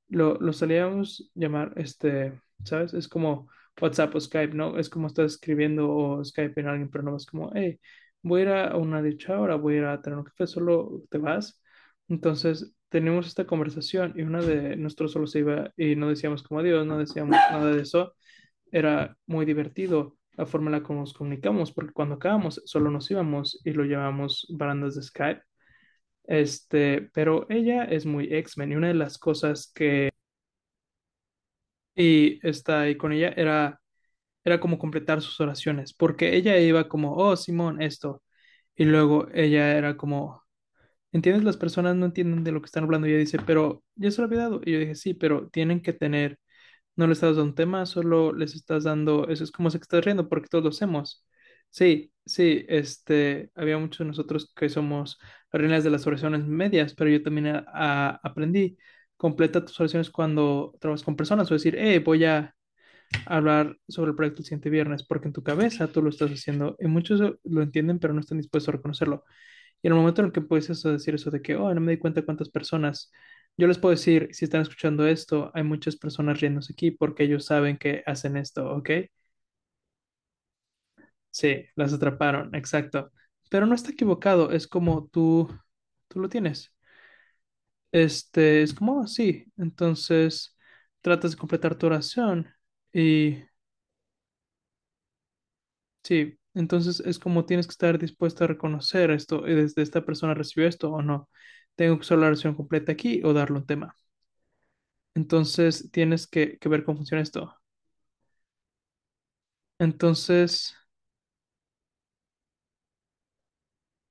lo, 0.08 0.34
lo 0.40 0.52
solíamos 0.52 1.30
llamar, 1.34 1.72
este, 1.76 2.40
¿sabes? 2.64 2.94
Es 2.94 3.08
como 3.08 3.48
WhatsApp 3.80 4.14
o 4.14 4.20
Skype, 4.20 4.54
¿no? 4.54 4.78
Es 4.78 4.88
como 4.88 5.06
estás 5.06 5.34
escribiendo 5.34 5.90
o 5.90 6.24
Skype 6.24 6.60
en 6.60 6.66
alguien, 6.68 6.90
pero 6.90 7.04
no 7.04 7.16
es 7.16 7.26
como, 7.26 7.50
hey, 7.54 7.80
voy 8.22 8.40
a 8.42 8.44
ir 8.44 8.48
a 8.50 8.76
una 8.76 9.02
dicha 9.02 9.40
hora, 9.40 9.56
voy 9.56 9.74
a 9.74 9.78
ir 9.78 9.84
a 9.84 10.02
tener 10.02 10.18
un 10.18 10.24
café, 10.24 10.46
solo 10.46 11.02
te 11.10 11.18
vas. 11.18 11.60
Entonces, 12.08 12.74
tenemos 12.88 13.26
esta 13.26 13.46
conversación 13.46 14.14
y 14.16 14.22
una 14.22 14.40
de 14.42 14.76
nosotros 14.76 15.12
solo 15.12 15.26
se 15.26 15.40
iba 15.40 15.72
y 15.76 15.96
no 15.96 16.08
decíamos 16.08 16.42
como 16.42 16.60
adiós, 16.60 16.86
no 16.86 16.98
decíamos 16.98 17.36
nada 17.50 17.72
de 17.72 17.82
eso. 17.82 18.14
Era 18.72 19.16
muy 19.26 19.46
divertido 19.46 20.16
la 20.36 20.46
forma 20.46 20.68
en 20.68 20.80
la 20.80 20.86
que 20.86 20.94
nos 20.94 21.12
comunicamos, 21.14 21.72
porque 21.72 21.92
cuando 21.92 22.16
acabamos 22.16 22.62
solo 22.64 22.90
nos 22.90 23.10
íbamos 23.10 23.60
y 23.64 23.72
lo 23.72 23.84
llevábamos 23.84 24.46
barandas 24.50 24.94
de 24.94 25.02
Skype. 25.02 25.42
Este, 26.24 27.10
pero 27.14 27.46
ella 27.50 27.84
es 27.84 28.06
muy 28.06 28.32
X-Men 28.32 28.72
y 28.72 28.76
una 28.76 28.88
de 28.88 28.94
las 28.94 29.18
cosas 29.18 29.72
que 29.74 30.10
y 31.98 32.40
está 32.48 32.82
ahí 32.82 32.96
con 32.98 33.12
ella 33.12 33.34
era, 33.36 33.82
era 34.44 34.60
como 34.60 34.78
completar 34.78 35.22
sus 35.22 35.40
oraciones, 35.40 35.94
porque 35.94 36.36
ella 36.36 36.58
iba 36.60 36.88
como, 36.88 37.14
oh, 37.16 37.36
Simón, 37.36 37.82
esto, 37.82 38.22
y 38.76 38.84
luego 38.86 39.28
ella 39.34 39.76
era 39.78 39.96
como, 39.96 40.44
¿entiendes? 41.12 41.44
Las 41.44 41.56
personas 41.56 41.96
no 41.96 42.06
entienden 42.06 42.44
de 42.44 42.52
lo 42.52 42.60
que 42.60 42.66
están 42.66 42.84
hablando, 42.84 43.06
y 43.06 43.10
ella 43.12 43.20
dice, 43.20 43.38
pero 43.46 43.82
ya 43.96 44.10
se 44.10 44.20
lo 44.20 44.26
había 44.26 44.40
dado, 44.40 44.60
y 44.64 44.72
yo 44.72 44.78
dije, 44.80 44.94
sí, 44.94 45.14
pero 45.14 45.48
tienen 45.50 45.80
que 45.82 45.92
tener, 45.92 46.38
no 46.96 47.06
le 47.06 47.12
estás 47.14 47.36
dando 47.36 47.44
un 47.50 47.54
tema, 47.54 47.86
solo 47.86 48.32
les 48.32 48.54
estás 48.54 48.84
dando, 48.84 49.28
eso 49.28 49.44
es 49.44 49.52
como 49.52 49.70
se 49.70 49.78
estás 49.78 50.04
riendo, 50.04 50.28
porque 50.28 50.48
todos 50.48 50.64
lo 50.64 50.70
hacemos. 50.70 51.24
Sí, 51.70 52.12
sí, 52.26 52.64
este, 52.68 53.50
había 53.54 53.78
muchos 53.78 54.00
de 54.00 54.06
nosotros 54.06 54.52
que 54.56 54.68
somos 54.68 55.18
reinas 55.52 55.84
de 55.84 55.90
las 55.90 56.06
oraciones 56.06 56.44
medias, 56.46 56.94
pero 56.94 57.10
yo 57.10 57.22
también 57.22 57.48
a- 57.48 57.64
a- 57.68 58.20
aprendí, 58.22 58.78
completa 59.18 59.64
tus 59.66 59.80
oraciones 59.80 60.10
cuando 60.10 60.76
trabajas 60.80 61.04
con 61.04 61.16
personas, 61.16 61.50
o 61.52 61.54
decir, 61.54 61.76
hey, 61.78 62.00
voy 62.00 62.26
a 62.26 62.56
hablar 63.26 63.76
sobre 63.88 64.10
el 64.10 64.16
proyecto 64.16 64.40
el 64.42 64.46
siguiente 64.46 64.70
viernes, 64.70 65.04
porque 65.04 65.28
en 65.28 65.32
tu 65.34 65.42
cabeza 65.42 65.88
tú 65.88 66.02
lo 66.02 66.10
estás 66.10 66.30
haciendo 66.32 66.76
y 66.80 66.86
muchos 66.88 67.20
lo 67.44 67.62
entienden, 67.62 67.98
pero 67.98 68.14
no 68.14 68.20
están 68.20 68.38
dispuestos 68.38 68.70
a 68.70 68.76
reconocerlo. 68.78 69.24
Y 69.82 69.88
en 69.88 69.94
el 69.94 69.98
momento 70.00 70.22
en 70.22 70.28
el 70.28 70.32
que 70.32 70.42
puedes 70.42 70.68
decir 70.82 71.14
eso 71.16 71.30
de 71.30 71.42
que, 71.42 71.56
oh, 71.56 71.72
no 71.74 71.80
me 71.80 71.92
di 71.92 71.98
cuenta 71.98 72.22
cuántas 72.24 72.50
personas, 72.50 73.12
yo 73.58 73.66
les 73.68 73.78
puedo 73.78 73.92
decir, 73.94 74.28
si 74.32 74.44
están 74.46 74.62
escuchando 74.62 75.06
esto, 75.06 75.50
hay 75.54 75.64
muchas 75.64 75.96
personas 75.96 76.40
riéndose 76.40 76.72
aquí 76.74 76.90
porque 76.92 77.24
ellos 77.24 77.46
saben 77.46 77.78
que 77.78 78.02
hacen 78.06 78.36
esto, 78.38 78.70
¿ok? 78.76 78.90
Sí, 81.30 81.64
las 81.76 81.92
atraparon, 81.92 82.54
exacto. 82.54 83.12
Pero 83.50 83.66
no 83.66 83.74
está 83.74 83.90
equivocado, 83.92 84.50
es 84.52 84.66
como 84.66 85.08
tú, 85.08 85.48
tú 86.08 86.20
lo 86.20 86.28
tienes. 86.28 86.72
Este, 87.92 88.62
es 88.62 88.74
como, 88.74 89.00
"Oh, 89.02 89.06
sí, 89.06 89.46
entonces 89.56 90.56
tratas 91.00 91.32
de 91.32 91.36
completar 91.38 91.76
tu 91.76 91.86
oración 91.86 92.48
y 92.92 93.38
sí, 96.02 96.38
entonces 96.54 97.00
es 97.00 97.18
como 97.18 97.44
tienes 97.46 97.66
que 97.66 97.72
estar 97.72 97.98
dispuesto 97.98 98.44
a 98.44 98.46
reconocer 98.46 99.10
esto, 99.10 99.46
y 99.48 99.54
desde 99.54 99.82
esta 99.82 100.04
persona 100.04 100.34
recibió 100.34 100.68
esto 100.68 100.90
o 100.92 101.02
no. 101.02 101.28
Tengo 101.76 101.96
que 101.96 102.00
usar 102.02 102.18
la 102.18 102.26
oración 102.28 102.54
completa 102.54 102.92
aquí 102.92 103.22
o 103.24 103.32
darle 103.32 103.58
un 103.58 103.66
tema. 103.66 103.94
Entonces 105.14 105.90
tienes 105.92 106.26
que, 106.26 106.56
que 106.58 106.68
ver 106.70 106.82
cómo 106.84 106.96
funciona 106.98 107.22
esto. 107.22 107.54
Entonces, 109.80 110.74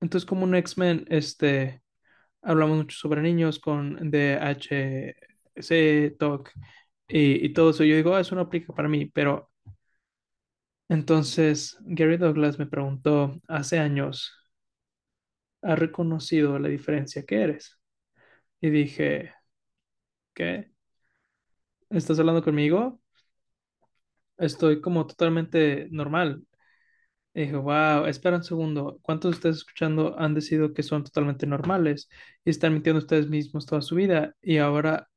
entonces 0.01 0.27
como 0.27 0.43
un 0.43 0.55
X-Men, 0.55 1.05
este, 1.09 1.81
hablamos 2.47 2.77
mucho 2.77 2.97
sobre 2.97 3.21
niños 3.21 3.60
con 3.60 4.10
DHC, 4.12 6.15
TOC 6.19 6.51
y, 7.07 7.45
y 7.45 7.53
todo 7.53 7.71
eso. 7.71 7.83
Yo 7.83 7.95
digo, 7.95 8.15
"Ah, 8.15 8.21
eso 8.21 8.36
no 8.36 8.41
aplica 8.41 8.73
para 8.73 8.88
mí, 8.89 9.05
pero 9.07 9.49
entonces 10.89 11.77
Gary 11.81 12.17
Douglas 12.17 12.60
me 12.60 12.65
preguntó 12.67 13.36
hace 13.47 13.79
años, 13.79 14.33
¿has 15.62 15.77
reconocido 15.79 16.57
la 16.60 16.69
diferencia 16.69 17.23
que 17.25 17.41
eres? 17.41 17.79
Y 18.62 18.71
dije, 18.71 19.33
¿qué? 20.33 20.71
¿Estás 21.89 22.19
hablando 22.19 22.43
conmigo? 22.43 22.99
Estoy 24.38 24.81
como 24.81 25.05
totalmente 25.07 25.88
normal. 25.91 26.43
Y 27.38 27.41
dije, 27.41 27.56
wow, 27.58 28.06
espera 28.08 28.38
un 28.38 28.43
segundo, 28.43 29.00
¿cuántos 29.04 29.32
de 29.32 29.36
ustedes 29.38 29.58
escuchando 29.58 30.17
han 30.19 30.34
decidido 30.34 30.73
que 30.73 30.82
son 30.84 31.04
totalmente 31.04 31.45
normales 31.45 32.10
y 32.43 32.50
están 32.50 32.73
mintiendo 32.73 32.97
ustedes 33.00 33.30
mismos 33.30 33.67
toda 33.67 33.82
su 33.84 33.93
vida? 33.95 34.36
Y 34.41 34.58
ahora 34.58 35.08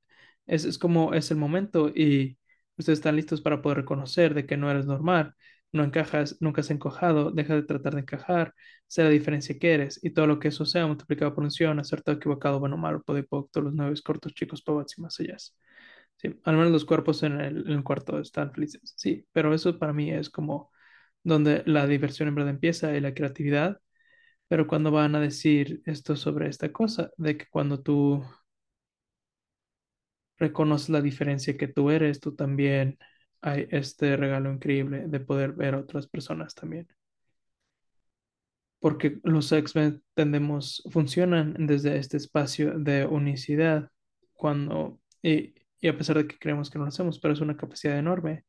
es, 0.47 0.65
es 0.67 0.79
como 0.79 1.15
es 1.15 1.31
el 1.31 1.39
momento 1.39 1.89
y 1.91 2.39
ustedes 2.77 2.99
están 3.01 3.17
listos 3.17 3.41
para 3.41 3.63
poder 3.63 3.79
reconocer 3.79 4.35
de 4.35 4.47
que 4.47 4.57
no 4.59 4.71
eres 4.71 4.87
normal, 4.87 5.35
no 5.73 5.83
encajas, 5.85 6.37
nunca 6.41 6.61
has 6.63 6.71
encajado, 6.71 7.31
deja 7.31 7.55
de 7.55 7.63
tratar 7.63 7.95
de 7.95 8.01
encajar, 8.03 8.55
sé 8.87 9.03
la 9.05 9.11
diferencia 9.11 9.59
que 9.59 9.73
eres 9.75 9.99
y 10.03 10.11
todo 10.11 10.27
lo 10.27 10.39
que 10.41 10.49
eso 10.49 10.67
sea 10.67 10.87
multiplicado 10.87 11.35
por 11.35 11.45
unción, 11.45 11.79
acertado, 11.81 12.19
equivocado, 12.19 12.61
bueno, 12.61 12.77
malo, 12.77 13.03
podipoc, 13.03 13.51
todos 13.53 13.65
los 13.67 13.75
nueve 13.75 13.95
cortos, 14.05 14.35
chicos, 14.35 14.63
pavats 14.63 14.99
y 14.99 15.03
más 15.03 15.19
allá. 15.21 15.37
Sí, 16.17 16.39
al 16.45 16.57
menos 16.57 16.73
los 16.73 16.85
cuerpos 16.85 17.23
en 17.23 17.41
el, 17.41 17.67
en 17.67 17.73
el 17.73 17.83
cuarto 17.85 18.19
están 18.21 18.53
felices. 18.53 18.93
Sí, 18.97 19.27
pero 19.33 19.55
eso 19.55 19.79
para 19.79 19.93
mí 19.95 20.11
es 20.13 20.29
como 20.31 20.71
donde 21.23 21.63
la 21.67 21.87
diversión 21.87 22.29
en 22.29 22.35
verdad 22.35 22.51
empieza 22.51 22.95
y 22.97 23.01
la 23.01 23.15
creatividad. 23.15 23.81
Pero 24.49 24.67
cuando 24.67 24.91
van 24.91 25.15
a 25.15 25.21
decir 25.21 25.83
esto 25.87 26.17
sobre 26.17 26.49
esta 26.49 26.73
cosa, 26.73 27.11
de 27.17 27.37
que 27.39 27.47
cuando 27.51 27.83
tú 27.83 28.25
reconoces 30.39 30.89
la 30.89 31.03
diferencia 31.03 31.57
que 31.57 31.69
tú 31.69 31.91
eres, 31.91 32.21
tú 32.21 32.35
también 32.35 32.99
hay 33.43 33.67
este 33.71 34.17
regalo 34.17 34.53
increíble 34.53 35.05
de 35.07 35.21
poder 35.21 35.53
ver 35.53 35.75
a 35.75 35.79
otras 35.81 36.09
personas 36.09 36.55
también. 36.55 36.89
Porque 38.79 39.19
los 39.25 39.53
X-Men 39.53 40.03
tendemos, 40.15 40.83
funcionan 40.91 41.55
desde 41.67 41.97
este 41.99 42.17
espacio 42.17 42.79
de 42.79 43.07
unicidad, 43.07 43.91
cuando, 44.33 45.01
y, 45.23 45.55
y 45.81 45.89
a 45.89 45.97
pesar 45.97 46.17
de 46.17 46.27
que 46.27 46.39
creemos 46.39 46.71
que 46.71 46.79
no 46.79 46.85
lo 46.85 46.89
hacemos, 46.89 47.19
pero 47.21 47.35
es 47.35 47.41
una 47.41 47.57
capacidad 47.57 47.99
enorme 47.99 48.45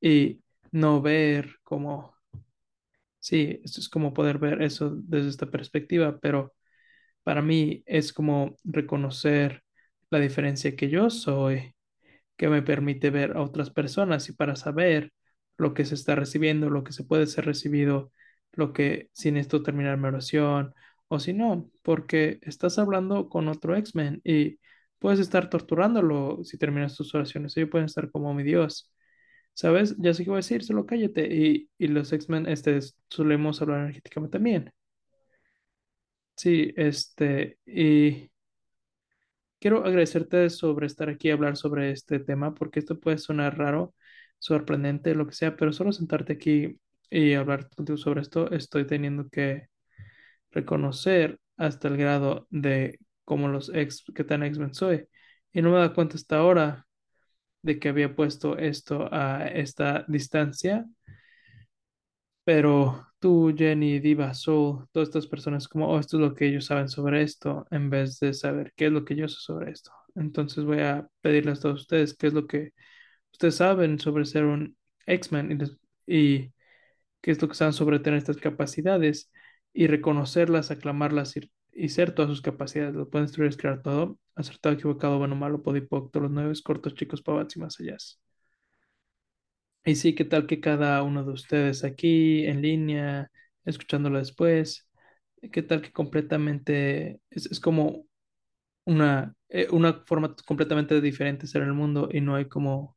y 0.00 0.42
no 0.72 1.00
ver 1.02 1.56
como, 1.62 2.14
sí, 3.18 3.60
esto 3.64 3.80
es 3.80 3.88
como 3.88 4.14
poder 4.14 4.38
ver 4.38 4.62
eso 4.62 4.90
desde 4.94 5.28
esta 5.30 5.46
perspectiva, 5.50 6.18
pero 6.20 6.54
para 7.22 7.42
mí 7.42 7.82
es 7.86 8.12
como 8.12 8.56
reconocer 8.64 9.64
la 10.10 10.20
diferencia 10.20 10.76
que 10.76 10.88
yo 10.90 11.10
soy, 11.10 11.74
que 12.36 12.48
me 12.48 12.62
permite 12.62 13.10
ver 13.10 13.36
a 13.36 13.42
otras 13.42 13.70
personas 13.70 14.28
y 14.28 14.32
para 14.34 14.56
saber 14.56 15.12
lo 15.58 15.74
que 15.74 15.84
se 15.84 15.94
está 15.96 16.14
recibiendo, 16.16 16.70
lo 16.70 16.84
que 16.84 16.92
se 16.92 17.04
puede 17.04 17.26
ser 17.26 17.46
recibido, 17.46 18.12
lo 18.52 18.72
que 18.72 19.10
sin 19.12 19.36
esto 19.36 19.62
terminar 19.62 19.98
mi 19.98 20.08
oración 20.08 20.74
o 21.08 21.20
si 21.20 21.32
no, 21.34 21.70
porque 21.82 22.38
estás 22.42 22.78
hablando 22.78 23.28
con 23.28 23.48
otro 23.48 23.76
X-Men 23.76 24.20
y 24.24 24.60
puedes 24.98 25.20
estar 25.20 25.50
torturándolo 25.50 26.44
si 26.44 26.58
terminas 26.58 26.96
tus 26.96 27.14
oraciones, 27.14 27.56
ellos 27.56 27.70
pueden 27.70 27.86
estar 27.86 28.10
como 28.10 28.34
mi 28.34 28.42
Dios 28.44 28.92
¿Sabes? 29.60 29.94
Ya 29.98 30.14
sé 30.14 30.24
qué 30.24 30.30
voy 30.30 30.38
a 30.38 30.38
decir, 30.38 30.64
solo 30.64 30.86
cállate. 30.86 31.26
Y, 31.34 31.68
y 31.78 31.88
los 31.88 32.10
X-Men, 32.14 32.46
este, 32.48 32.78
solemos 33.10 33.60
hablar 33.60 33.80
energéticamente 33.80 34.38
también. 34.38 34.72
Sí, 36.36 36.72
este, 36.76 37.58
y 37.66 38.30
quiero 39.58 39.84
agradecerte 39.84 40.50
sobre 40.50 40.86
estar 40.86 41.08
aquí 41.08 41.30
a 41.30 41.34
hablar 41.34 41.56
sobre 41.56 41.90
este 41.90 42.18
tema, 42.20 42.54
porque 42.54 42.78
esto 42.80 42.98
puede 43.00 43.18
sonar 43.18 43.58
raro, 43.58 43.94
sorprendente, 44.38 45.14
lo 45.14 45.26
que 45.26 45.34
sea, 45.34 45.56
pero 45.56 45.72
solo 45.72 45.92
sentarte 45.92 46.34
aquí 46.34 46.78
y 47.10 47.34
hablar 47.34 47.68
contigo 47.70 47.96
sobre 47.98 48.22
esto, 48.22 48.50
estoy 48.52 48.86
teniendo 48.86 49.28
que 49.28 49.66
reconocer 50.52 51.40
hasta 51.56 51.88
el 51.88 51.96
grado 51.98 52.46
de 52.50 52.98
cómo 53.24 53.48
los 53.48 53.70
ex, 53.74 54.04
qué 54.14 54.24
tan 54.24 54.42
X-Men 54.44 54.74
soy. 54.74 55.06
Y 55.52 55.62
no 55.62 55.72
me 55.72 55.78
da 55.78 55.94
cuenta 55.94 56.16
hasta 56.16 56.38
ahora 56.38 56.86
de 57.62 57.78
que 57.78 57.88
había 57.88 58.14
puesto 58.14 58.56
esto 58.58 59.08
a 59.12 59.46
esta 59.48 60.04
distancia 60.08 60.86
Pero 62.44 63.06
tú, 63.18 63.54
Jenny, 63.56 64.00
Diva, 64.00 64.34
Soul, 64.34 64.86
todas 64.92 65.08
estas 65.08 65.26
personas, 65.26 65.68
como, 65.68 65.88
oh, 65.88 65.98
esto 66.00 66.16
es 66.16 66.20
lo 66.22 66.34
que 66.34 66.48
ellos 66.48 66.66
saben 66.66 66.88
sobre 66.88 67.22
esto, 67.22 67.66
en 67.70 67.90
vez 67.90 68.18
de 68.18 68.32
saber 68.34 68.72
qué 68.76 68.86
es 68.86 68.92
lo 68.92 69.04
que 69.04 69.14
yo 69.16 69.28
sé 69.28 69.36
sobre 69.40 69.70
esto. 69.70 69.92
Entonces 70.14 70.64
voy 70.64 70.80
a 70.80 71.06
pedirles 71.20 71.58
a 71.58 71.62
todos 71.62 71.80
ustedes 71.82 72.14
qué 72.16 72.26
es 72.28 72.32
lo 72.34 72.46
que 72.46 72.72
ustedes 73.32 73.56
saben 73.56 73.98
sobre 73.98 74.24
ser 74.24 74.44
un 74.44 74.76
X-Men 75.06 75.58
y, 76.06 76.36
y 76.42 76.54
qué 77.22 77.32
es 77.32 77.42
lo 77.42 77.48
que 77.48 77.54
saben 77.54 77.74
sobre 77.74 78.00
tener 78.00 78.18
estas 78.18 78.38
capacidades 78.38 79.30
y 79.72 79.86
reconocerlas, 79.88 80.70
aclamarlas 80.70 81.36
y, 81.36 81.50
y 81.72 81.88
ser 81.90 82.14
todas 82.14 82.30
sus 82.30 82.42
capacidades. 82.42 82.94
Lo 82.94 83.08
pueden 83.10 83.26
destruir, 83.26 83.50
es 83.50 83.56
crear 83.56 83.82
todo. 83.82 84.18
Acertado, 84.34 84.74
equivocado, 84.74 85.18
bueno, 85.18 85.36
malo, 85.36 85.62
podipoc, 85.62 86.10
todos 86.12 86.24
los 86.24 86.32
nueve, 86.32 86.54
cortos, 86.64 86.94
chicos, 86.94 87.22
pavats 87.22 87.56
y 87.56 87.60
más 87.60 87.78
allá. 87.80 87.96
Y 89.84 89.94
sí, 89.96 90.14
¿qué 90.14 90.24
tal 90.24 90.46
que 90.46 90.60
cada 90.60 91.02
uno 91.02 91.24
de 91.24 91.32
ustedes 91.32 91.84
aquí 91.84 92.44
en 92.46 92.60
línea, 92.62 93.30
escuchándolo 93.64 94.18
después? 94.18 94.86
¿Qué 95.52 95.62
tal 95.62 95.80
que 95.82 95.92
completamente 95.92 97.20
es, 97.30 97.46
es 97.46 97.60
como 97.60 98.06
una, 98.84 99.34
eh, 99.50 99.68
una 99.72 99.94
forma 100.06 100.34
completamente 100.46 101.00
diferente 101.00 101.42
de 101.42 101.48
ser 101.48 101.62
el 101.62 101.74
mundo 101.74 102.08
y 102.12 102.20
no 102.20 102.36
hay 102.36 102.46
como, 102.48 102.96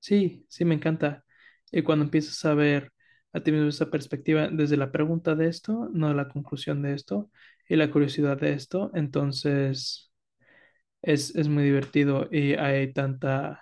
sí, 0.00 0.46
sí, 0.48 0.64
me 0.64 0.74
encanta. 0.76 1.24
Y 1.72 1.82
cuando 1.82 2.04
empiezas 2.06 2.44
a 2.44 2.54
ver 2.54 2.92
a 3.32 3.40
ti 3.42 3.52
mismo 3.52 3.68
esa 3.68 3.90
perspectiva 3.90 4.48
desde 4.50 4.76
la 4.76 4.92
pregunta 4.92 5.34
de 5.36 5.48
esto, 5.48 5.90
no 5.92 6.14
la 6.14 6.28
conclusión 6.28 6.82
de 6.82 6.94
esto 6.94 7.30
y 7.68 7.76
la 7.76 7.90
curiosidad 7.90 8.38
de 8.38 8.52
esto, 8.54 8.90
entonces 8.94 10.10
es, 11.02 11.34
es 11.36 11.48
muy 11.48 11.64
divertido 11.64 12.28
y 12.30 12.54
hay 12.54 12.92
tantas 12.92 13.58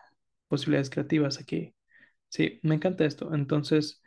posibilidades 0.49 0.91
creativas 0.91 1.39
aquí. 1.41 1.75
Sí, 2.29 2.61
me 2.63 2.77
encanta 2.77 3.05
esto. 3.07 3.35
Entonces, 3.35 4.03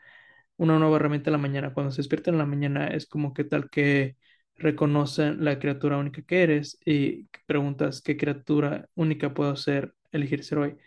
una 0.57 0.79
nueva 0.79 0.97
herramienta 0.97 1.29
en 1.29 1.33
la 1.33 1.37
mañana. 1.39 1.73
Cuando 1.73 1.91
se 1.91 1.97
despiertan 1.99 2.35
en 2.35 2.39
la 2.39 2.45
mañana 2.45 2.87
es 2.87 3.07
como 3.07 3.33
qué 3.33 3.43
tal 3.43 3.69
que 3.69 4.17
reconocen 4.55 5.43
la 5.45 5.59
criatura 5.59 5.97
única 5.97 6.21
que 6.23 6.43
eres 6.43 6.77
y 6.85 7.27
preguntas 7.47 8.01
qué 8.01 8.17
criatura 8.17 8.89
única 8.95 9.33
puedo 9.33 9.55
ser, 9.55 9.93
elegir 10.11 10.43
ser 10.43 10.59
hoy. 10.59 10.77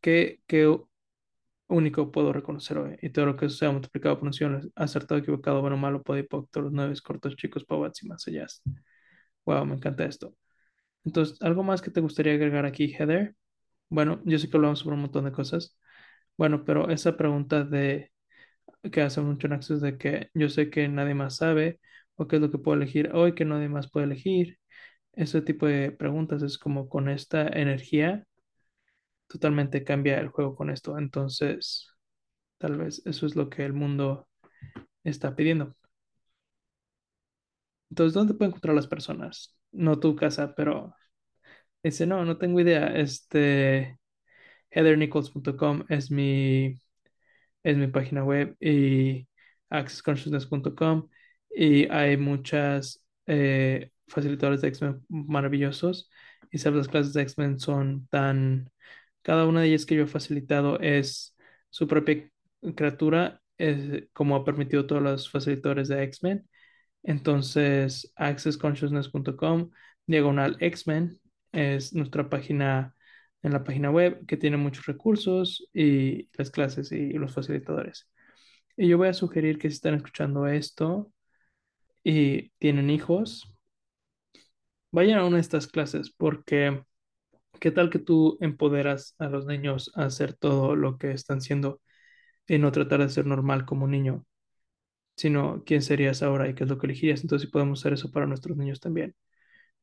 ¿Qué, 0.00 0.40
qué 0.46 0.76
único 1.72 2.10
puedo 2.12 2.32
reconocer 2.32 2.78
hoy? 2.78 2.96
Y 3.02 3.10
todo 3.10 3.26
lo 3.26 3.36
que 3.36 3.48
sea 3.48 3.70
multiplicado 3.70 4.18
por 4.18 4.26
unciones, 4.28 4.68
acertado, 4.76 5.20
equivocado, 5.20 5.60
bueno, 5.60 5.76
malo, 5.76 6.02
podipoc, 6.02 6.50
todos 6.50 6.72
nueve, 6.72 6.94
cortos, 7.04 7.36
chicos, 7.36 7.64
pavats 7.64 8.02
y 8.02 8.08
más 8.08 8.26
allá. 8.28 8.46
Wow, 9.46 9.66
me 9.66 9.74
encanta 9.74 10.04
esto. 10.04 10.34
Entonces, 11.04 11.40
¿algo 11.42 11.62
más 11.64 11.82
que 11.82 11.90
te 11.90 12.00
gustaría 12.00 12.34
agregar 12.34 12.66
aquí, 12.66 12.94
Heather? 12.94 13.36
Bueno, 13.90 14.22
yo 14.24 14.38
sé 14.38 14.50
que 14.50 14.56
hablamos 14.56 14.80
sobre 14.80 14.96
un 14.96 15.02
montón 15.02 15.24
de 15.26 15.32
cosas. 15.32 15.78
Bueno, 16.38 16.64
pero 16.64 16.90
esa 16.90 17.16
pregunta 17.16 17.64
de 17.64 18.12
que 18.92 19.02
hace 19.02 19.20
mucho 19.20 19.48
Nexus 19.48 19.80
de 19.80 19.98
que 19.98 20.30
yo 20.34 20.48
sé 20.48 20.70
que 20.70 20.88
nadie 20.88 21.14
más 21.14 21.36
sabe 21.36 21.80
o 22.16 22.26
qué 22.28 22.36
es 22.36 22.42
lo 22.42 22.50
que 22.50 22.58
puedo 22.58 22.76
elegir 22.76 23.10
hoy 23.14 23.34
que 23.34 23.44
nadie 23.44 23.68
más 23.68 23.90
puede 23.90 24.06
elegir. 24.06 24.58
Ese 25.14 25.42
tipo 25.42 25.66
de 25.66 25.92
preguntas 25.92 26.42
es 26.42 26.58
como 26.58 26.88
con 26.88 27.08
esta 27.08 27.48
energía 27.48 28.24
totalmente 29.32 29.84
cambia 29.84 30.20
el 30.20 30.28
juego 30.28 30.54
con 30.56 30.70
esto. 30.70 30.98
Entonces, 30.98 31.88
tal 32.58 32.78
vez 32.78 33.02
eso 33.06 33.26
es 33.26 33.36
lo 33.36 33.50
que 33.50 33.64
el 33.64 33.72
mundo 33.74 34.28
está 35.04 35.36
pidiendo. 35.36 35.76
Entonces, 37.90 38.14
¿dónde 38.14 38.34
pueden 38.34 38.50
encontrar 38.50 38.74
las 38.74 38.86
personas? 38.86 39.56
No 39.72 39.98
tu 40.00 40.16
casa, 40.16 40.54
pero 40.54 40.94
dice, 41.82 42.06
no, 42.06 42.24
no 42.24 42.38
tengo 42.38 42.60
idea. 42.60 42.88
Este, 42.96 43.98
heathernichols.com 44.70 45.84
es 45.88 46.10
mi, 46.10 46.80
es 47.62 47.76
mi 47.76 47.88
página 47.88 48.24
web 48.24 48.56
y 48.60 49.28
accessconsciousness.com 49.70 51.08
y 51.50 51.88
hay 51.90 52.16
muchas 52.16 53.04
eh, 53.26 53.90
facilitadores 54.08 54.62
de 54.62 54.68
X-Men 54.68 55.04
maravillosos 55.08 56.10
y 56.50 56.58
sabes, 56.58 56.78
las 56.78 56.88
clases 56.88 57.14
de 57.14 57.22
X-Men 57.22 57.58
son 57.58 58.06
tan... 58.08 58.70
Cada 59.22 59.46
una 59.46 59.60
de 59.60 59.68
ellas 59.68 59.86
que 59.86 59.94
yo 59.94 60.04
he 60.04 60.06
facilitado 60.06 60.78
es 60.80 61.36
su 61.70 61.86
propia 61.88 62.30
criatura, 62.76 63.40
es 63.58 64.04
como 64.12 64.36
ha 64.36 64.44
permitido 64.44 64.86
todos 64.86 65.02
los 65.02 65.30
facilitadores 65.30 65.88
de 65.88 66.02
X-Men. 66.04 66.48
Entonces, 67.02 68.12
accessconsciousness.com, 68.16 69.70
diagonal 70.06 70.56
X-Men, 70.60 71.20
es 71.52 71.94
nuestra 71.94 72.28
página 72.28 72.94
en 73.42 73.52
la 73.52 73.64
página 73.64 73.90
web 73.90 74.24
que 74.26 74.36
tiene 74.36 74.56
muchos 74.56 74.86
recursos 74.86 75.68
y 75.74 76.28
las 76.34 76.50
clases 76.50 76.92
y 76.92 77.12
los 77.14 77.34
facilitadores. 77.34 78.08
Y 78.76 78.88
yo 78.88 78.98
voy 78.98 79.08
a 79.08 79.14
sugerir 79.14 79.58
que 79.58 79.68
si 79.70 79.76
están 79.76 79.94
escuchando 79.94 80.46
esto 80.46 81.12
y 82.04 82.50
tienen 82.58 82.90
hijos, 82.90 83.52
vayan 84.90 85.18
a 85.18 85.24
una 85.26 85.36
de 85.36 85.42
estas 85.42 85.66
clases 85.66 86.10
porque 86.10 86.82
¿qué 87.60 87.70
tal 87.70 87.90
que 87.90 87.98
tú 87.98 88.38
empoderas 88.40 89.14
a 89.18 89.28
los 89.28 89.46
niños 89.46 89.92
a 89.96 90.04
hacer 90.06 90.34
todo 90.34 90.76
lo 90.76 90.98
que 90.98 91.12
están 91.12 91.38
haciendo 91.38 91.80
y 92.48 92.58
no 92.58 92.72
tratar 92.72 93.00
de 93.00 93.08
ser 93.10 93.26
normal 93.26 93.64
como 93.66 93.84
un 93.86 93.92
niño, 93.92 94.26
sino 95.16 95.62
quién 95.64 95.82
serías 95.82 96.22
ahora 96.22 96.48
y 96.48 96.54
qué 96.54 96.64
es 96.64 96.70
lo 96.70 96.78
que 96.78 96.86
elegirías? 96.86 97.22
Entonces, 97.22 97.48
si 97.48 97.52
podemos 97.52 97.80
hacer 97.80 97.94
eso 97.94 98.10
para 98.12 98.26
nuestros 98.26 98.56
niños 98.56 98.80
también. 98.80 99.14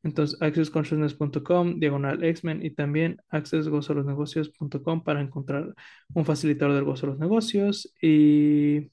Entonces, 0.03 0.41
accessconsciousness.com, 0.41 1.79
diagonal 1.79 2.23
X-Men 2.23 2.65
y 2.65 2.71
también 2.71 3.21
accessgozolosnegocios.com 3.29 5.03
para 5.03 5.21
encontrar 5.21 5.75
un 6.13 6.25
facilitador 6.25 6.75
del 6.75 6.85
gozo 6.85 7.07
de 7.07 7.11
los 7.13 7.19
negocios. 7.19 7.93
Y 8.01 8.91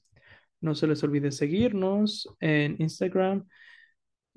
no 0.61 0.75
se 0.75 0.87
les 0.87 1.03
olvide 1.03 1.31
seguirnos 1.31 2.29
en 2.39 2.75
Instagram. 2.79 3.47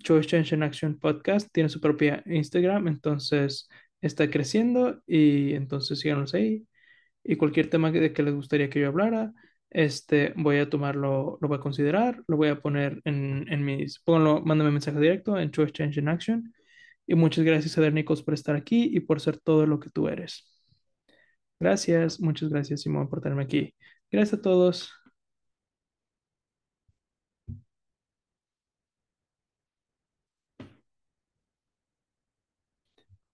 Choice 0.02 0.28
Change 0.28 0.54
in 0.54 0.62
Action 0.62 0.98
Podcast 0.98 1.48
tiene 1.52 1.68
su 1.68 1.80
propia 1.80 2.22
Instagram, 2.26 2.88
entonces 2.88 3.68
está 4.00 4.30
creciendo 4.30 5.02
y 5.06 5.54
entonces 5.54 6.00
síganos 6.00 6.34
ahí. 6.34 6.66
Y 7.24 7.36
cualquier 7.36 7.70
tema 7.70 7.90
de 7.92 8.12
que 8.12 8.22
les 8.22 8.34
gustaría 8.34 8.70
que 8.70 8.80
yo 8.80 8.88
hablara, 8.88 9.32
este, 9.70 10.32
voy 10.36 10.58
a 10.58 10.70
tomarlo, 10.70 11.38
lo 11.40 11.48
voy 11.48 11.58
a 11.58 11.60
considerar, 11.60 12.22
lo 12.28 12.36
voy 12.36 12.48
a 12.48 12.60
poner 12.60 13.00
en, 13.04 13.46
en 13.52 13.64
mis, 13.64 14.00
pónganlo, 14.00 14.42
mándame 14.42 14.70
mensaje 14.72 14.98
directo 15.00 15.38
en 15.38 15.50
Choice 15.52 15.72
Change 15.72 15.98
in 16.00 16.08
Action. 16.08 16.54
Y 17.06 17.14
muchas 17.14 17.44
gracias, 17.44 17.76
Eder 17.78 17.92
Nicos, 17.92 18.22
por 18.22 18.34
estar 18.34 18.56
aquí 18.56 18.90
y 18.92 19.00
por 19.00 19.20
ser 19.20 19.38
todo 19.38 19.66
lo 19.66 19.80
que 19.80 19.90
tú 19.90 20.08
eres. 20.08 20.46
Gracias, 21.60 22.20
muchas 22.20 22.48
gracias, 22.50 22.82
Simón, 22.82 23.08
por 23.08 23.20
tenerme 23.20 23.44
aquí. 23.44 23.74
Gracias 24.10 24.40
a 24.40 24.42
todos. 24.42 24.99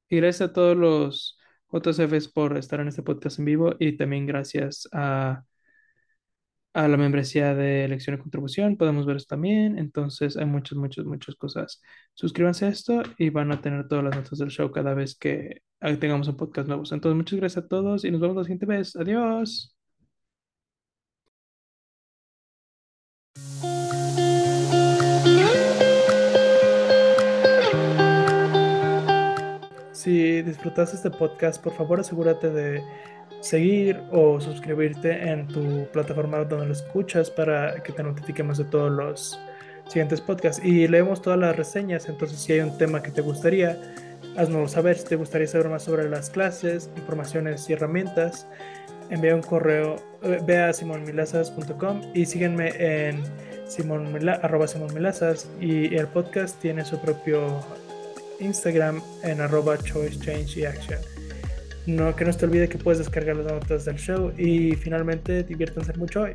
Y 0.09 0.17
gracias 0.17 0.51
a 0.51 0.53
todos 0.53 0.77
los 0.77 1.39
JCFs 1.73 2.29
por 2.29 2.57
estar 2.57 2.81
en 2.81 2.89
este 2.89 3.03
podcast 3.03 3.39
en 3.39 3.45
vivo 3.47 3.75
y 3.79 3.97
también 3.97 4.27
gracias 4.27 4.89
a, 4.93 5.45
a 6.75 6.89
la 6.89 6.97
membresía 6.97 7.55
de 7.55 7.85
elección 7.85 8.17
y 8.17 8.19
contribución. 8.19 8.77
Podemos 8.77 9.07
ver 9.07 9.17
eso 9.17 9.27
también. 9.29 9.79
Entonces 9.79 10.37
hay 10.37 10.47
muchas, 10.47 10.79
muchas, 10.79 11.05
muchas 11.07 11.35
cosas. 11.37 11.81
Suscríbanse 12.15 12.67
a 12.67 12.69
esto 12.69 13.03
y 13.19 13.31
van 13.31 13.51
a 13.53 13.61
tener 13.61 13.89
todas 13.89 14.05
las 14.05 14.17
notas 14.17 14.39
del 14.39 14.51
show 14.51 14.71
cada 14.71 14.95
vez 14.95 15.17
que 15.17 15.63
tengamos 16.01 16.29
un 16.29 16.37
podcast 16.37 16.69
nuevo. 16.69 16.83
Entonces 16.85 17.17
muchas 17.17 17.39
gracias 17.41 17.65
a 17.65 17.69
todos 17.69 18.05
y 18.05 18.11
nos 18.11 18.21
vemos 18.21 18.37
la 18.37 18.45
siguiente 18.45 18.67
vez. 18.67 18.95
Adiós. 18.97 19.76
Si 30.07 30.41
disfrutaste 30.41 30.95
este 30.95 31.11
podcast, 31.11 31.61
por 31.61 31.73
favor 31.73 31.99
asegúrate 31.99 32.49
de 32.49 32.81
seguir 33.41 34.01
o 34.13 34.41
suscribirte 34.41 35.11
en 35.11 35.49
tu 35.49 35.85
plataforma 35.93 36.45
donde 36.45 36.67
lo 36.67 36.73
escuchas 36.73 37.29
para 37.29 37.83
que 37.83 37.93
te 37.93 38.05
notifiquemos 38.05 38.59
de 38.59 38.67
todos 38.67 38.93
los 38.93 39.37
siguientes 39.89 40.21
podcasts. 40.21 40.65
Y 40.65 40.87
leemos 40.87 41.21
todas 41.21 41.41
las 41.41 41.57
reseñas, 41.57 42.09
entonces 42.09 42.39
si 42.39 42.53
hay 42.53 42.61
un 42.61 42.79
tema 42.79 43.03
que 43.03 43.11
te 43.11 43.21
gustaría, 43.21 43.83
haznoslo 44.37 44.69
saber. 44.69 44.97
Si 44.97 45.07
te 45.07 45.17
gustaría 45.17 45.49
saber 45.49 45.71
más 45.71 45.83
sobre 45.83 46.09
las 46.09 46.31
clases, 46.31 46.89
informaciones 46.97 47.69
y 47.69 47.73
herramientas, 47.73 48.47
envía 49.11 49.35
un 49.35 49.43
correo, 49.43 49.97
eh, 50.23 50.39
ve 50.47 50.59
a 50.59 50.73
simonmilazas.com 50.73 52.03
y 52.15 52.27
síguenme 52.27 52.69
en 52.79 53.25
simon, 53.67 54.17
arroba 54.29 54.69
simonmilazas 54.69 55.51
y 55.61 55.97
el 55.97 56.07
podcast 56.07 56.61
tiene 56.61 56.85
su 56.85 56.97
propio 57.01 57.61
Instagram 58.41 59.03
en 59.23 59.41
arroba 59.41 59.79
choice, 59.79 60.19
change 60.21 60.59
y 60.59 60.65
action. 60.65 60.99
No, 61.87 62.15
que 62.17 62.25
no 62.25 62.33
te 62.33 62.45
olvide 62.45 62.69
que 62.69 62.79
puedes 62.79 62.99
descargar 62.99 63.37
las 63.37 63.53
notas 63.53 63.85
del 63.85 63.97
show 63.97 64.33
y 64.37 64.73
finalmente 64.75 65.45
diviértanse 65.45 65.93
mucho 65.95 66.23
hoy. 66.23 66.33